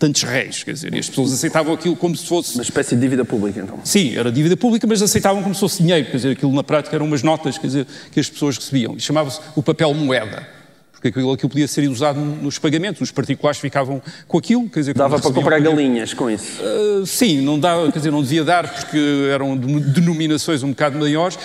[0.00, 2.54] tantos reis, quer dizer, e as pessoas aceitavam aquilo como se fosse...
[2.54, 3.78] Uma espécie de dívida pública, então.
[3.84, 6.96] Sim, era dívida pública, mas aceitavam como se fosse dinheiro, quer dizer, aquilo na prática
[6.96, 10.44] eram umas notas, quer dizer, que as pessoas recebiam, e chamava-se o papel moeda
[11.00, 14.68] porque aquilo, aquilo podia ser usado nos pagamentos, os particulares ficavam com aquilo.
[14.68, 16.60] Quer dizer, Dava para comprar galinhas com isso?
[16.62, 21.38] Uh, sim, não, dava, quer dizer, não devia dar porque eram denominações um bocado maiores,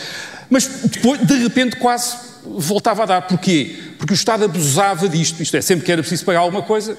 [0.49, 3.21] mas depois, de repente, quase voltava a dar.
[3.21, 3.77] Porquê?
[3.97, 6.97] Porque o Estado abusava disto, isto é, sempre que era preciso pagar alguma coisa,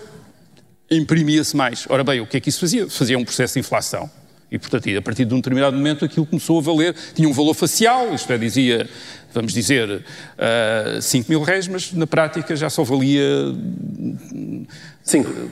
[0.91, 1.85] imprimia-se mais.
[1.91, 2.89] Ora bem, o que é que isso fazia?
[2.89, 4.11] Fazia um processo de inflação.
[4.51, 7.55] E, portanto, a partir de um determinado momento aquilo começou a valer, tinha um valor
[7.55, 8.89] facial, isto é, dizia
[9.37, 10.03] vamos dizer, uh,
[10.39, 13.23] eh, 5 mil réis, mas na prática já só valia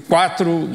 [0.09, 0.69] 4 uh,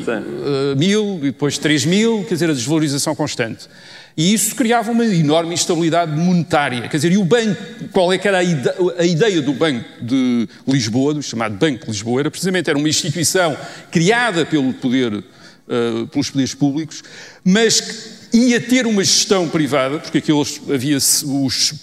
[0.78, 3.68] mil, e depois 3 mil, quer dizer, a desvalorização constante.
[4.16, 6.88] E isso criava uma enorme instabilidade monetária.
[6.88, 7.60] Quer dizer, e o banco,
[7.92, 11.86] qual é que era a, ide a ideia do Banco de Lisboa, do chamado Banco
[11.86, 13.58] de Lisboa, era precisamente era uma instituição
[13.90, 15.24] criada pelo poder,
[15.70, 17.04] uh, pelos poderes públicos,
[17.44, 21.74] mas que ia ter uma gestão privada, porque aquilo havia os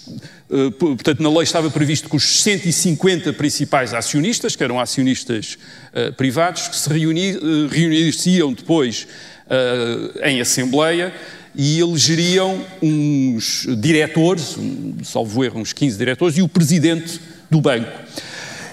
[0.49, 5.57] eh, portanto, na lei estava previsto que os 150 principais acionistas, que eram acionistas
[5.91, 7.37] uh, privados, que se reuni,
[7.69, 9.07] reuniriam depois
[10.23, 11.13] em Assembleia
[11.55, 17.19] e elegeriam uns diretores, um, salvo erro, uns 15 diretores, e o presidente
[17.49, 17.89] do banco.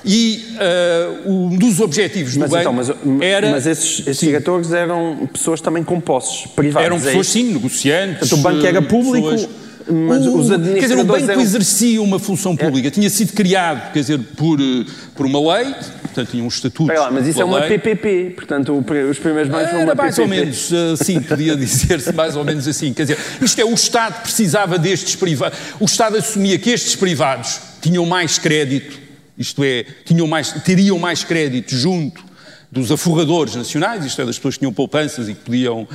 [0.04, 0.44] E
[1.24, 3.50] um dos objetivos mas, do então, banco mas, era...
[3.50, 8.28] Mas esses, esses diretores eram pessoas também com posses privadas, Eram pessoas, é sim, negociantes.
[8.28, 9.30] Portanto, o banco era público...
[9.30, 11.40] Pessoas mas o, os administradores quer dizer, o banco eram...
[11.40, 12.90] exercia uma função pública, é.
[12.90, 16.92] tinha sido criado, quer dizer, por, eh, por uma lei, portanto tinha um estatuto.
[16.92, 17.78] Lá, mas isso é uma lei.
[17.78, 18.72] PPP, portanto
[19.10, 20.22] os primeiros bancos foram uma mais PPP.
[20.22, 22.92] ou menos, eh, sim, podia dizer-se mais ou menos assim.
[22.92, 27.60] Quer dizer, isto é, o Estado precisava destes privados, o Estado assumia que estes privados
[27.82, 29.03] tinham mais crédito,
[29.36, 32.24] isto é, tinham mais, teriam mais crédito junto
[32.70, 35.88] dos aforradores nacionais, isto é, das pessoas que tinham poupanças e que podiam uh,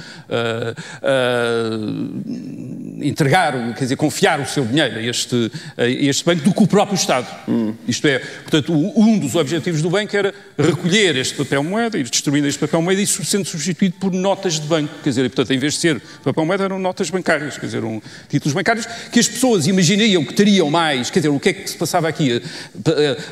[3.01, 6.67] entregar, quer dizer, confiar o seu dinheiro a este, a este banco do que o
[6.67, 7.27] próprio Estado.
[7.47, 7.73] Hum.
[7.87, 12.47] Isto é, portanto, um dos objetivos do banco era recolher este papel moeda, ir destruindo
[12.47, 14.93] este papel moeda e sendo substituído por notas de banco.
[15.03, 18.01] Quer dizer, portanto, em vez de ser papel moeda, eram notas bancárias, quer dizer, um,
[18.27, 21.09] títulos bancários que as pessoas imaginariam que teriam mais.
[21.09, 22.41] Quer dizer, o que é que se passava aqui?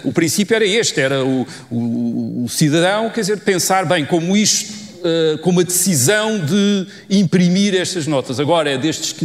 [0.04, 4.87] O princípio era este, era o, o, o cidadão, quer dizer, pensar, bem, como isto
[4.98, 8.40] uh, com uma decisão de imprimir estas notas.
[8.40, 9.16] Agora é destes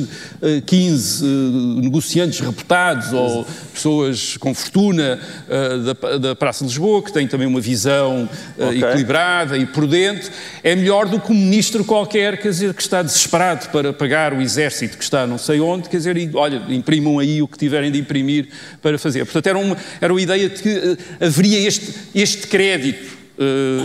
[0.66, 7.12] 15 uh, uh, negociantes reputados ou pessoas com fortuna da, da, Praça de Lisboa, que
[7.12, 8.82] têm também uma visão okay.
[8.82, 10.30] equilibrada e prudente,
[10.62, 14.40] é melhor do que um ministro qualquer, quer dizer, que está desesperado para pagar o
[14.40, 17.98] exército que está não sei onde, quer dizer, olha, imprimam aí o que tiverem de
[17.98, 18.48] imprimir
[18.80, 19.24] para fazer.
[19.24, 23.21] Portanto, era uma, era uma ideia de que haveria este, este crédito eh,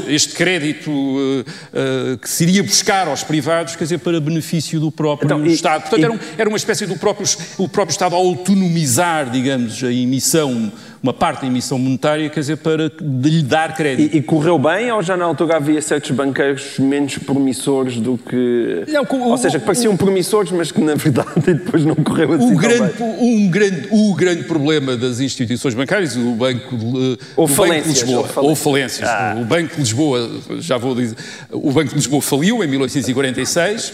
[0.08, 4.92] este crédito uh, uh, que se iria buscar aos privados, quer dizer, para benefício do
[4.92, 5.82] próprio então, Estado.
[5.82, 6.04] Portanto, e...
[6.04, 10.72] era, um, era, uma espécie do próprio, o próprio Estado a autonomizar, digamos, a emissão
[11.02, 14.16] uma parte da emissão monetária, quer dizer, para lhe dar crédito.
[14.16, 18.84] E, e, correu bem ou já na altura havia certos banqueiros menos promissores do que...
[18.88, 22.34] Não, o, ou seja, que pareciam o, promissores, mas que na verdade depois não correu
[22.34, 27.48] assim o grande, Um grande, o grande problema das instituições bancárias, o Banco de, ou
[27.48, 28.50] falências, Banco de Lisboa, ou falências.
[28.50, 29.10] Ou falências.
[29.10, 29.36] Ah.
[29.40, 31.16] O Banco de Lisboa, já vou dizer,
[31.52, 33.94] o Banco de Lisboa faliu em 1846,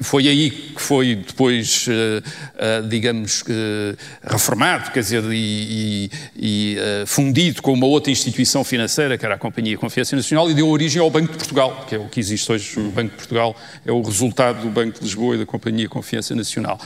[0.00, 6.76] foi aí que foi depois, uh, uh, digamos, uh, reformado, quer dizer, e, e
[7.06, 11.00] fundido com uma outra instituição financeira, que era a Companhia Confiança Nacional, e deu origem
[11.00, 12.78] ao Banco de Portugal, que é o que existe hoje.
[12.78, 16.34] O Banco de Portugal é o resultado do Banco de Lisboa e da Companhia Confiança
[16.34, 16.78] Nacional.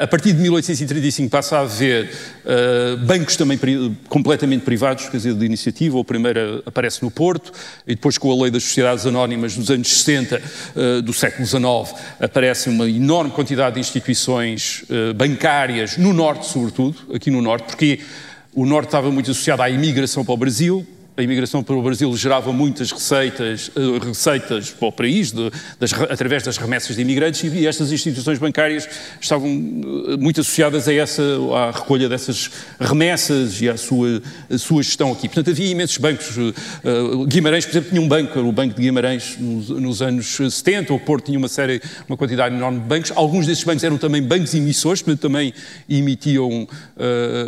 [0.00, 2.10] a partir de 1835 passa a haver
[3.06, 3.58] bancos também
[4.08, 5.98] completamente privados, quer dizer, de iniciativa.
[5.98, 7.52] O primeiro aparece no Porto,
[7.86, 10.42] e depois com a Lei das Sociedades Anónimas dos anos 60
[11.02, 11.94] do século XIX
[12.26, 18.00] aparece uma enorme quantidade de instituições uh, bancárias, no Norte sobretudo, aqui no Norte, porque
[18.54, 20.86] o Norte estava muito associado à imigração para o Brasil,
[21.16, 25.50] a imigração para o Brasil gerava muitas receitas, uh, receitas para o país, de,
[25.80, 28.86] das, através das remessas de imigrantes, e estas instituições bancárias
[29.18, 31.22] estavam uh, muito associadas a essa,
[31.54, 34.22] à recolha dessas remessas e à sua,
[34.58, 35.26] sua gestão aqui.
[35.26, 36.36] Portanto, havia imensos bancos.
[36.36, 40.92] Uh, Guimarães, por exemplo, tinha um banco, o Banco de Guimarães, nos, nos, anos 70,
[40.92, 43.10] o Porto tinha uma série, uma quantidade enorme de bancos.
[43.16, 45.54] Alguns desses bancos eram também bancos emissores, portanto, também
[45.88, 46.68] emitiam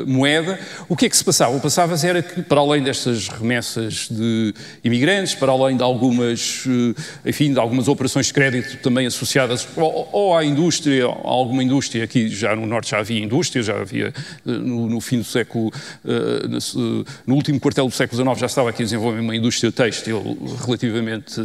[0.07, 0.59] moeda.
[0.89, 1.53] O que é que se passava?
[1.53, 5.83] O que passava era que, para além destas remessas, remessas de imigrantes, para além de
[5.83, 11.63] algumas, eh, enfim, de algumas operações de crédito também associadas ou, à indústria, a alguma
[11.63, 14.13] indústria, aqui já no Norte já havia indústria, já havia eh,
[14.45, 15.73] no, no fim do século,
[16.05, 20.39] eh, no último quartel do século XIX já estava aqui a desenvolver uma indústria têxtil
[20.65, 21.41] relativamente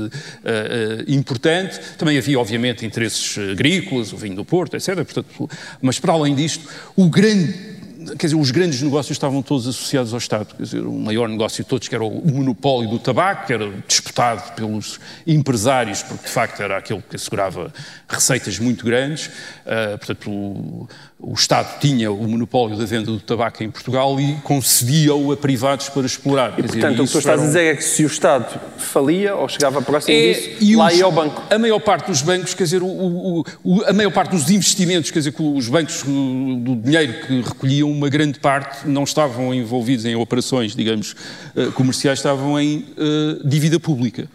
[1.07, 4.95] importante, também havia obviamente interesses agrícolas, o vinho do Porto, etc.
[4.95, 5.49] Portanto,
[5.81, 7.72] mas para além disto, o grande
[8.17, 10.55] quer dizer, os grandes negócios estavam todos associados ao Estado.
[10.55, 13.69] Quer dizer, o maior negócio de todos, que era o monopólio do tabaco, que era
[13.87, 17.73] disputado pelos empresários, porque de facto era aquele que assegurava
[18.07, 19.27] receitas muito grandes.
[19.27, 20.87] Uh, portanto, o,
[21.25, 25.87] o Estado tinha o monopólio da venda do tabaco em Portugal e concedia-o a privados
[25.87, 26.53] para explorar.
[26.59, 29.33] E, portanto, dizer, o que tu estás a dizer é que se o Estado falia
[29.33, 31.41] ou chegava próximo é, disso, e lá os, ia ao banco.
[31.49, 35.19] A maior parte dos bancos, quer dizer, o, o, a maior parte dos investimentos, quer
[35.19, 40.15] dizer, que os bancos do dinheiro que recolhiam, uma grande parte não estavam envolvidos em
[40.15, 41.15] operações, digamos,
[41.55, 44.27] eh, comerciais, estavam em uh, dívida pública.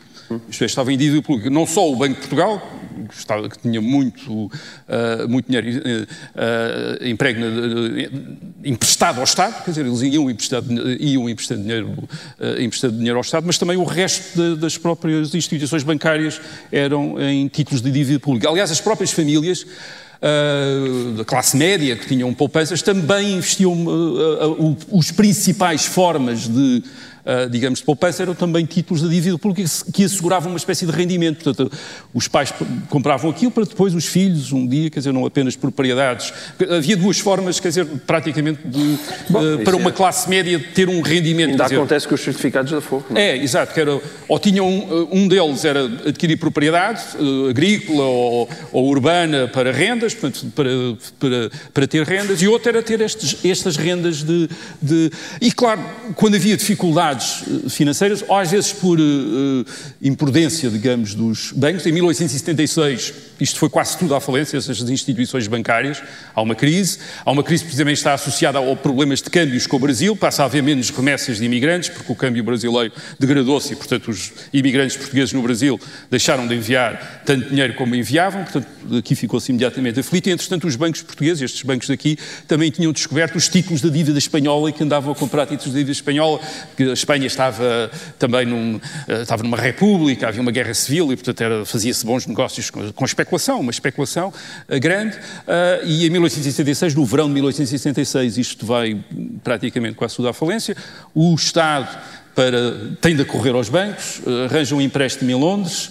[0.48, 1.50] Isto é, estava em dívida pública.
[1.50, 2.62] Não só o Banco de Portugal,
[3.06, 7.40] que, estava, que tinha muito, uh, muito dinheiro uh, emprego,
[8.64, 10.62] emprestado ao Estado, quer dizer, eles iam emprestar,
[10.98, 12.08] iam dinheiro,
[12.60, 16.40] emprestar dinheiro ao Estado, mas também o resto de, das próprias instituições bancárias
[16.72, 18.48] eram em títulos de dívida pública.
[18.48, 19.66] Aliás, as próprias famílias
[20.20, 26.82] Uh, da classe média que tinham poupanças também investiam uh, uh, os principais formas de
[27.50, 31.44] digamos, de poupança eram também títulos de dívida pública que asseguravam uma espécie de rendimento.
[31.44, 31.72] Portanto,
[32.14, 32.52] os pais
[32.88, 36.32] compravam aquilo para depois os filhos, um dia, quer dizer, não apenas propriedades.
[36.76, 39.92] Havia duas formas, quer dizer, praticamente de, Bom, uh, para uma é...
[39.92, 41.50] classe média ter um rendimento.
[41.50, 43.04] Ainda acontece com os certificados da Fogo.
[43.14, 43.30] É?
[43.30, 48.48] é, exato, que era, ou tinham, ah, um deles era adquirir propriedade uh, agrícola ou,
[48.72, 50.70] ou, urbana para rendas, portanto, para,
[51.18, 54.48] para, para ter rendas, e outro era ter estes, estas rendas de,
[54.80, 55.10] de...
[55.40, 55.80] E claro,
[56.14, 59.64] quando havia dificuldades eh, financeiras, ou às vezes por uh,
[60.02, 61.86] imprudência, digamos, dos bancos.
[61.86, 66.02] Em 1876, isto foi quase tudo à falência, essas instituições bancárias.
[66.34, 66.98] Há uma crise.
[67.24, 70.16] Há uma crise precisamente está associada a problemas de câmbios com o Brasil.
[70.16, 74.32] Passa a haver menos remessas de imigrantes, porque o câmbio brasileiro degradou-se e, portanto, os
[74.52, 78.42] imigrantes portugueses no Brasil deixaram de enviar tanto dinheiro como enviavam.
[78.42, 78.66] Portanto,
[78.98, 80.28] aqui ficou-se imediatamente aflito.
[80.28, 84.18] E, entretanto, os bancos portugueses, estes bancos daqui, também tinham descoberto os títulos da dívida
[84.18, 86.40] espanhola e que andavam a comprar títulos da dívida espanhola,
[86.76, 91.64] que Espanha estava também num, eh, estava numa república, havia uma guerra civil e, portanto,
[91.64, 95.16] fazia-se bons negócios com, com, especulação, uma especulação uh, grande.
[95.16, 98.98] Uh, e em 1866, no verão de 1866, isto vai
[99.42, 100.76] praticamente quase tudo à falência,
[101.14, 101.98] o Estado
[102.34, 105.90] para, tem de correr aos bancos, arranja um empréstimo em Londres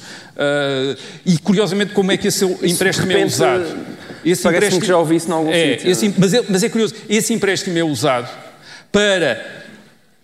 [1.26, 3.66] e, curiosamente, como é que esse empréstimo é usado?
[4.24, 5.92] Esse empréstimo, que já ouvi isso em algum é, sítio.
[5.92, 8.30] Esse, mas, é, mas é curioso, esse empréstimo é usado
[8.92, 9.67] para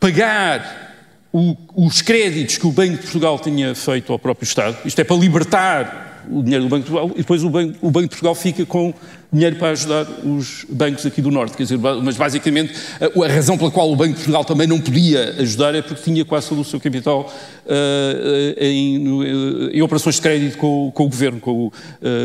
[0.04, 0.92] pagar
[1.32, 5.04] o, os créditos que o Banco de Portugal tinha feito ao próprio Estado, isto é
[5.06, 8.10] para libertar o dinheiro do Banco de Portugal, e depois o Banco, o Banco de
[8.10, 8.94] Portugal fica com
[9.32, 11.56] dinheiro para ajudar os bancos aqui do Norte.
[11.56, 14.82] Quer dizer, mas basicamente a, a razão pela qual o Banco de Portugal também não
[14.82, 17.34] podia ajudar é porque tinha quase todo o seu capital
[17.66, 21.72] uh, em, no, em, operações de crédito com, com o Governo, com, uh,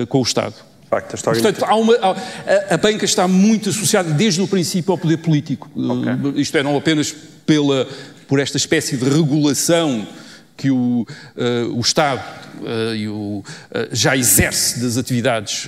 [0.08, 0.54] com o Estado.
[0.90, 5.18] Facto, Portanto, há uma, a, a, banca está muito associada desde o princípio ao poder
[5.18, 5.70] político.
[5.76, 6.12] Okay.
[6.12, 7.14] Uh, isto é, não apenas
[7.48, 7.88] pela,
[8.28, 10.06] por esta espécie de regulação
[10.54, 11.06] que o,
[11.36, 12.22] uh, o Estado
[12.60, 13.44] uh, e o, uh,
[13.90, 15.66] já exerce das atividades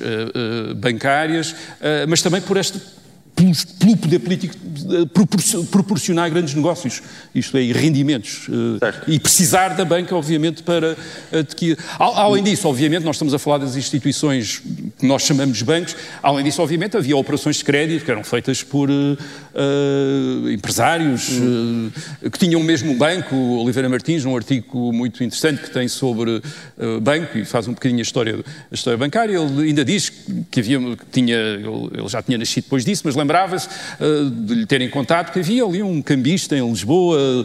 [0.77, 1.55] bancárias,
[2.09, 2.79] mas também por este
[3.79, 4.55] pelo poder político
[5.71, 7.03] proporcionar grandes negócios,
[7.35, 8.49] isto é, rendimentos.
[9.09, 10.95] E precisar da banca, obviamente, para
[11.33, 11.79] adquirir.
[11.99, 14.61] Além disso, obviamente, nós estamos a falar das instituições
[15.01, 18.91] que nós chamamos bancos, além disso, obviamente, havia operações de crédito que eram feitas por
[18.91, 23.35] uh, empresários uh, que tinham mesmo um banco.
[23.35, 26.43] O Oliveira Martins, num artigo muito interessante que tem sobre
[27.03, 30.11] banco e faz um bocadinho a história, a história bancária, ele ainda diz
[30.51, 33.69] que havia, que tinha, ele já tinha nascido depois disso, mas lembrava-se
[34.47, 37.45] de lhe terem contado que havia ali um cambista em Lisboa,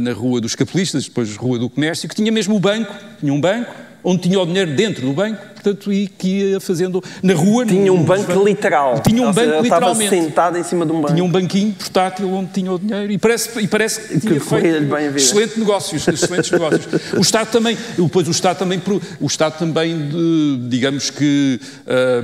[0.00, 3.40] na Rua dos Capelistas, depois Rua do Comércio, que tinha mesmo o banco, tinha um
[3.40, 3.72] banco,
[4.04, 7.64] onde tinha o dinheiro dentro do banco, portanto, e que ia fazendo na rua.
[7.64, 8.44] Tinha no- um banco bancos.
[8.44, 9.00] literal.
[9.00, 10.10] Tinha um Ou seja, banco estava literalmente.
[10.24, 11.14] sentado em cima de um banco.
[11.14, 14.84] Tinha um banquinho portátil onde tinha o dinheiro e parece, e parece que tinha feito
[14.86, 16.86] bem excelentes negócios, excelentes negócios.
[17.16, 18.82] O Estado também, depois o Estado também,
[19.20, 21.60] o Estado também de- digamos que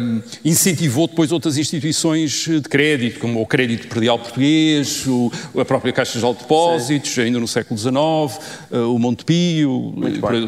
[0.01, 5.93] hum, incentivou depois outras instituições de crédito, como o crédito predial português, o- a própria
[5.93, 8.41] Caixa de Depósitos, ainda no século XIX,
[8.73, 9.95] eh, o Montepio,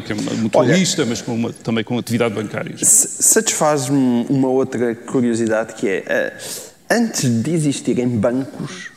[0.05, 2.75] que é uma mutualista, mas com uma- também com atividade bancária.
[2.83, 6.33] Satisfaz-me uma outra curiosidade que é, eh,
[6.89, 8.91] antes de existirem bancos,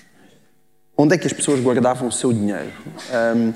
[0.97, 2.73] onde é que as pessoas guardavam o seu dinheiro?
[3.13, 3.53] Ahm,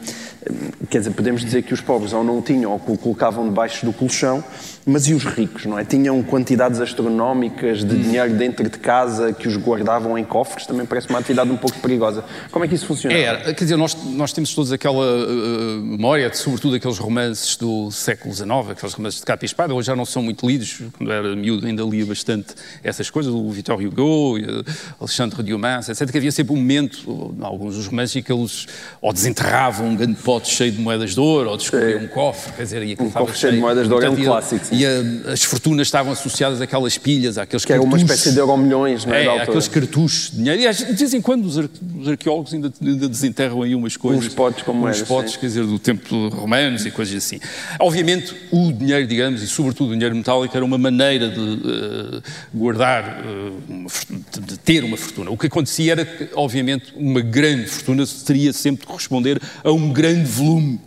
[0.90, 3.86] quer dizer, podemos dizer que os pobres ou não o tinham ou o colocavam debaixo
[3.86, 4.44] do colchão,
[4.88, 5.84] mas e os ricos, não é?
[5.84, 11.10] Tinham quantidades astronómicas de dinheiro dentro de casa que os guardavam em cofres, também parece
[11.10, 12.24] uma atividade um pouco perigosa.
[12.50, 13.14] Como é que isso funciona?
[13.14, 17.90] É, quer dizer, nós, nós temos todos aquela uh, memória, de, sobretudo aqueles romances do
[17.90, 21.12] século XIX, aqueles romances de capa e espada, hoje já não são muito lidos, quando
[21.12, 24.64] era miúdo ainda lia bastante essas coisas, o Victor Hugo, e, uh,
[24.98, 28.66] Alexandre Dumas, etc, que havia sempre um momento, em alguns dos romances, em que eles
[29.02, 32.62] ou desenterravam um grande pote cheio de moedas de ouro, ou descobriam um cofre, quer
[32.62, 34.77] dizer, e Um cofre cheio de moedas de ouro é um clássico.
[34.78, 38.16] E a- as fortunas estavam associadas àquelas pilhas, àqueles Que era uma cartuchos.
[38.16, 39.24] espécie de euro-milhões, não é?
[39.24, 40.62] É, aqueles cartuchos de dinheiro.
[40.62, 41.68] E às- de vez em quando os, ar-
[42.00, 44.26] os arqueólogos ainda, ainda desenterram aí umas coisas.
[44.26, 45.40] Uns potes com Uns potes, sim.
[45.40, 47.40] quer dizer, do tempo romanos e coisas assim.
[47.80, 52.20] Obviamente, o dinheiro, digamos, e sobretudo o dinheiro metálico, era uma maneira de eh,
[52.54, 53.22] guardar,
[53.68, 53.88] uma
[54.32, 55.30] de- de ter uma fortuna.
[55.30, 59.92] O que acontecia era que, obviamente, uma grande fortuna teria sempre de corresponder a um
[59.92, 60.80] grande volume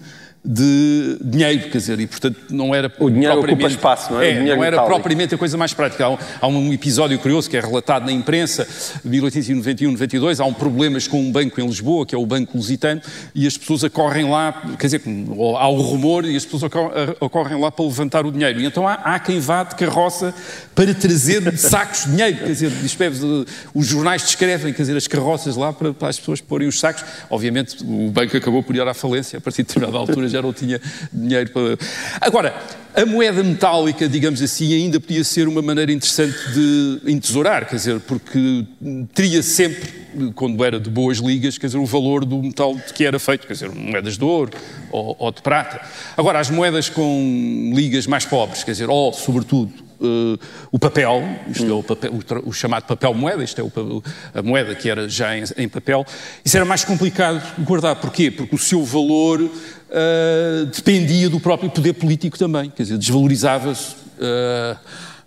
[0.44, 4.32] de dinheiro, quer dizer, e portanto não era O dinheiro ocupa propriamente- espaço, não é?
[4.34, 4.96] Dinheiro não era metálico.
[4.96, 6.06] propriamente a coisa mais prática.
[6.06, 8.68] Há um, há um episódio curioso que é relatado na imprensa,
[9.06, 13.02] de 1891-92, há um problemas com um banco em Lisboa, que é o Banco Lusitano,
[13.36, 15.02] e as pessoas acorrem lá, quer dizer,
[15.60, 16.64] há o rumor e as pessoas
[17.20, 18.60] acorrem lá para levantar o dinheiro.
[18.62, 20.34] E então há, há quem vá de carroça
[20.74, 25.56] para trazer sacos de dinheiro, quer dizer, descreve- os jornais descrevem, quer dizer, as carroças
[25.56, 27.04] lá para, para as pessoas porem os sacos.
[27.30, 30.54] Obviamente o banco acabou por ir à falência, a partir de determinada altura já não
[30.54, 30.80] tinha
[31.14, 31.78] dinheiro para...
[32.20, 32.54] Agora,
[32.94, 38.00] a moeda metálica, digamos assim, ainda podia ser uma maneira interessante de entesourar, quer dizer,
[38.02, 38.66] porque
[39.14, 43.06] teria sempre, quando era de boas ligas, quer dizer, o valor do metal de que
[43.06, 44.52] era feito, quer dizer, moedas de ouro
[44.92, 45.80] ou, ou de prata.
[46.18, 49.72] Agora, as moedas com ligas mais pobres, quer dizer, ou, sobretudo,
[50.02, 50.38] eh,
[50.72, 54.42] o papel, isto é o, papel, o o chamado papel moeda, isto é o a
[54.42, 56.06] moeda que era já em, em papel,
[56.44, 57.96] isso era mais complicado guardar.
[57.96, 58.32] Porquê?
[58.32, 59.50] Porque o seu valor
[59.90, 63.96] eh, dependia do próprio poder político também, quer dizer, desvalorizava-se.
[64.20, 64.76] eh,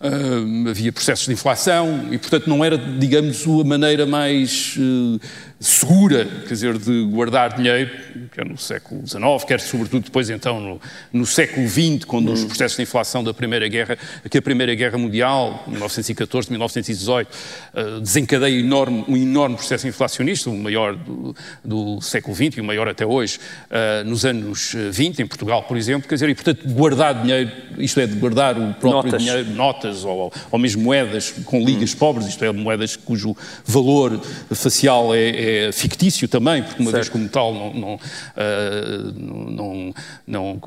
[0.01, 5.27] eh, havia processos de inflação e, portanto, não era, digamos, a maneira mais eh,
[5.61, 7.91] segura, quer dizer, de guardar dinheiro,
[8.33, 10.81] quer no século XIX, quer sobretudo depois então no,
[11.13, 13.97] no século XX, quando os processos de inflação da Primeira Guerra,
[14.29, 17.31] que a Primeira Guerra Mundial, 1914, 1918,
[17.75, 21.35] eh, desencadeia enorme, um enorme processo inflacionista, o maior do,
[21.65, 23.39] do século XX e o maior até hoje,
[23.71, 27.51] eh, nos anos eh, 20, em Portugal, por exemplo, quer dizer, e portanto guardar dinheiro,
[27.79, 29.23] isto é, de guardar o próprio Notas.
[29.23, 35.15] dinheiro, notas ou, ou mesmo moedas com ligas pobres, isto é, moedas cujo valor facial
[35.15, 38.01] é, é fictício também, porque uma vez como tal não, não,
[38.37, 39.95] ah, não,
[40.27, 40.61] não-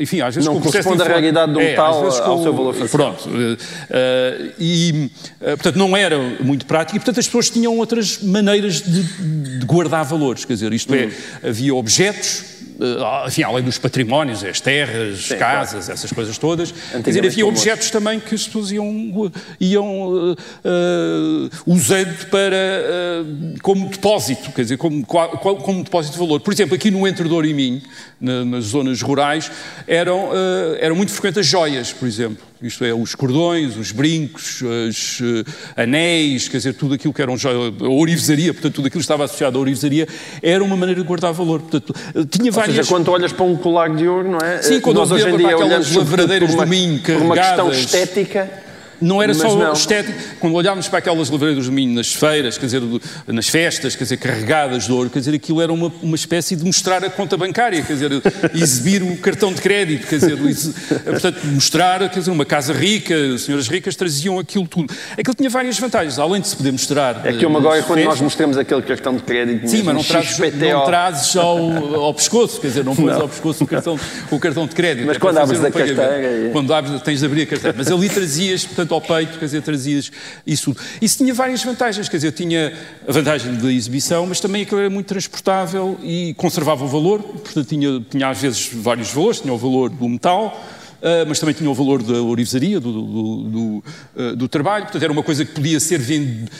[0.00, 2.42] enfim, às vezes Não corresponde de à realidade do É, metal às vezes ao com-
[2.42, 2.88] seu valor facial.
[3.14, 3.28] Pronto,
[3.90, 5.10] ah, e
[5.40, 9.02] ah, portanto não era muito prático e portanto as pessoas tinham outras maneiras de,
[9.58, 11.08] de guardar valores, quer dizer, isto é,
[11.42, 12.57] havia objetos
[13.26, 16.72] enfim, além dos patrimónios, as terras, Sim, casas, essas coisas todas.
[16.72, 23.22] Quer dizer, havia objetos também que as pessoas iam, iam eh, eh, usando para, eh,
[23.62, 26.40] como depósito, quer dizer, como, como depósito de valor.
[26.40, 27.82] Por exemplo, aqui no Entre Douro e Minho,
[28.20, 29.50] na- nas zonas rurais,
[29.86, 32.47] eram, eh, eram muito frequentes as joias, por exemplo.
[32.60, 35.20] Isto é, os cordões, os brincos, os
[35.76, 38.98] eh, anéis, quer dizer, tudo aquilo que era um joia, a ourivesaria, portanto, tudo aquilo
[38.98, 40.08] que estava associado à ourivesaria,
[40.42, 41.60] era uma maneira de guardar valor.
[41.60, 41.94] Portanto,
[42.28, 42.74] tinha Ou várias...
[42.74, 44.60] seja, quando olhas para um colar de ouro, não é?
[44.60, 47.68] Sim, quando Nós hoje em dia para olhamos lavradeiras uma, do Minho por uma questão
[47.68, 47.78] carregadas.
[47.78, 48.67] estética.
[49.00, 49.72] Não era Mas só não.
[49.72, 50.18] estético.
[50.40, 54.04] Quando olhávamos para aquelas lavreiras de milho nas feiras, quer dizer, do- nas festas, quer
[54.04, 57.36] dizer, carregadas de ouro, quer dizer, aquilo era uma, uma espécie de mostrar a conta
[57.36, 58.10] bancária, quer dizer,
[58.54, 60.36] exibir o cartão de crédito, quer dizer,
[61.04, 64.92] portanto, mostrar, quer dizer, uma casa rica, senhoras ricas traziam aquilo tudo.
[65.16, 67.26] Aquilo tinha várias vantagens, além de se poder mostrar.
[67.26, 70.02] É que eu eh, agora, quando nós mostramos aquele cartão de crédito, Sim, mas não
[70.02, 73.98] trazes, não trazes ao, ao pescoço, quer dizer, não pões ao pescoço o cartão,
[74.30, 75.06] o cartão de crédito.
[75.06, 75.96] Mas quando abres um pagamento.
[75.96, 77.74] carteira Quando abres, tens de abrir a carteira.
[77.76, 80.10] Mas ali trazias, portanto, ao peito, quer dizer, trazias
[80.46, 80.80] isso tudo.
[81.00, 82.72] Isso tinha várias vantagens, quer dizer, tinha
[83.06, 87.66] a vantagem da exibição, mas também aquilo era muito transportável e conservava o valor, portanto,
[87.66, 90.64] tinha, tinha às vezes vários valores, tinha o valor do metal,
[91.26, 95.22] mas também tinha o valor da orivesaria, do, do, do, do, trabalho, portanto era uma
[95.22, 96.50] coisa que podia ser vendida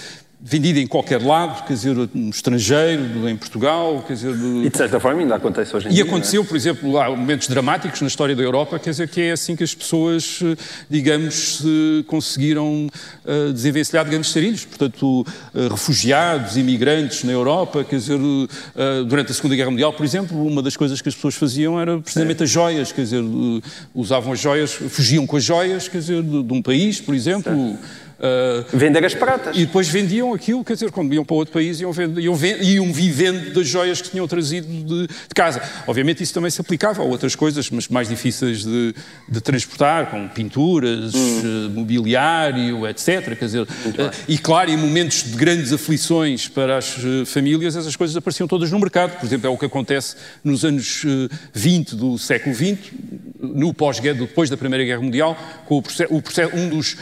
[0.41, 4.35] vendida em qualquer lado, quer dizer, no estrangeiro, em Portugal, quer dizer...
[4.35, 6.05] E de certa forma ainda acontece hoje em e dia.
[6.05, 6.45] E aconteceu, é?
[6.45, 9.65] por exemplo, há momentos dramáticos na história da Europa, quer dizer, que é assim que
[9.65, 10.41] as pessoas,
[10.89, 11.63] digamos,
[12.07, 12.87] conseguiram
[13.25, 14.65] uh, desenvencilhar de grandes sarilhos.
[14.65, 20.05] Portanto, uh, refugiados, imigrantes na Europa, quer dizer, uh, durante a Segunda Guerra Mundial, por
[20.05, 23.25] exemplo, uma das coisas que as pessoas faziam era precisamente as joias, quer dizer,
[23.93, 27.53] usavam as joias, fugiam com as joias, quer dizer, de, de um país, por exemplo...
[27.53, 29.57] Certo Uh, Vender as pratas.
[29.57, 32.65] E depois vendiam aquilo, quer dizer, quando iam para outro país, iam, vend, iam, vend,
[32.65, 35.63] iam vivendo das joias que tinham trazido de, de, casa.
[35.87, 38.93] Obviamente isso também se aplicava a outras coisas, mas mais difíceis de,
[39.29, 41.67] de transportar, como pinturas, hum.
[41.69, 43.39] uh, mobiliário, etc.
[43.39, 43.67] Quer dizer, uh,
[44.27, 46.97] e claro, em momentos de grandes aflições para as
[47.27, 49.17] famílias, essas coisas apareciam todas no mercado.
[49.17, 51.05] Por exemplo, é o que acontece nos anos
[51.55, 52.79] 20 do século XX,
[53.41, 56.97] no pós-guerra, depois da Primeira Guerra Mundial, com o processo, o processo um dos,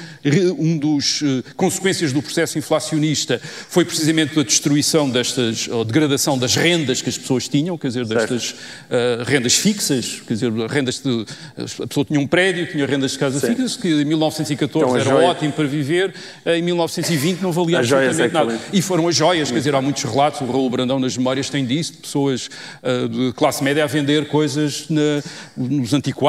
[0.58, 6.54] um dos uh, consequências do processo inflacionista foi precisamente a destruição destas, ou degradação das
[6.54, 11.24] rendas que as pessoas tinham, quer dizer, destas uh, rendas fixas, quer dizer, rendas de,
[11.56, 15.04] a pessoa tinha um prédio, tinha rendas de casa fixas, que em 1914 então, era
[15.04, 15.28] joia...
[15.28, 16.14] ótimo para viver,
[16.44, 18.60] em 1920 não valia absolutamente é nada.
[18.72, 21.64] E foram as joias, quer dizer, há muitos relatos, o Raul Brandão nas memórias tem
[21.64, 22.50] disso, de pessoas
[22.82, 25.22] uh, de classe média a vender coisas na,
[25.56, 26.25] nos antiquários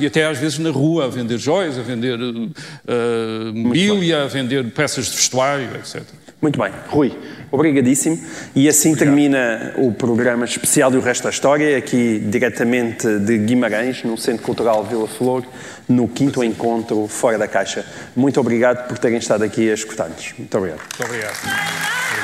[0.00, 4.64] e até às vezes na rua, a vender joias, a vender uh, mobília, a vender
[4.72, 6.02] peças de vestuário, etc.
[6.44, 6.70] Muito bem.
[6.88, 7.10] Rui,
[7.50, 8.20] obrigadíssimo.
[8.54, 9.08] E assim Obrigado.
[9.08, 14.84] termina o programa especial do Resto da História, aqui diretamente de Guimarães, no Centro Cultural
[14.84, 15.42] Vila Flor,
[15.88, 17.84] no quinto encontro Fora da Caixa.
[18.14, 20.34] Muito obrigado por terem estado aqui a escutar-nos.
[20.36, 20.80] Muito obrigado.
[20.80, 22.23] Muito obrigado.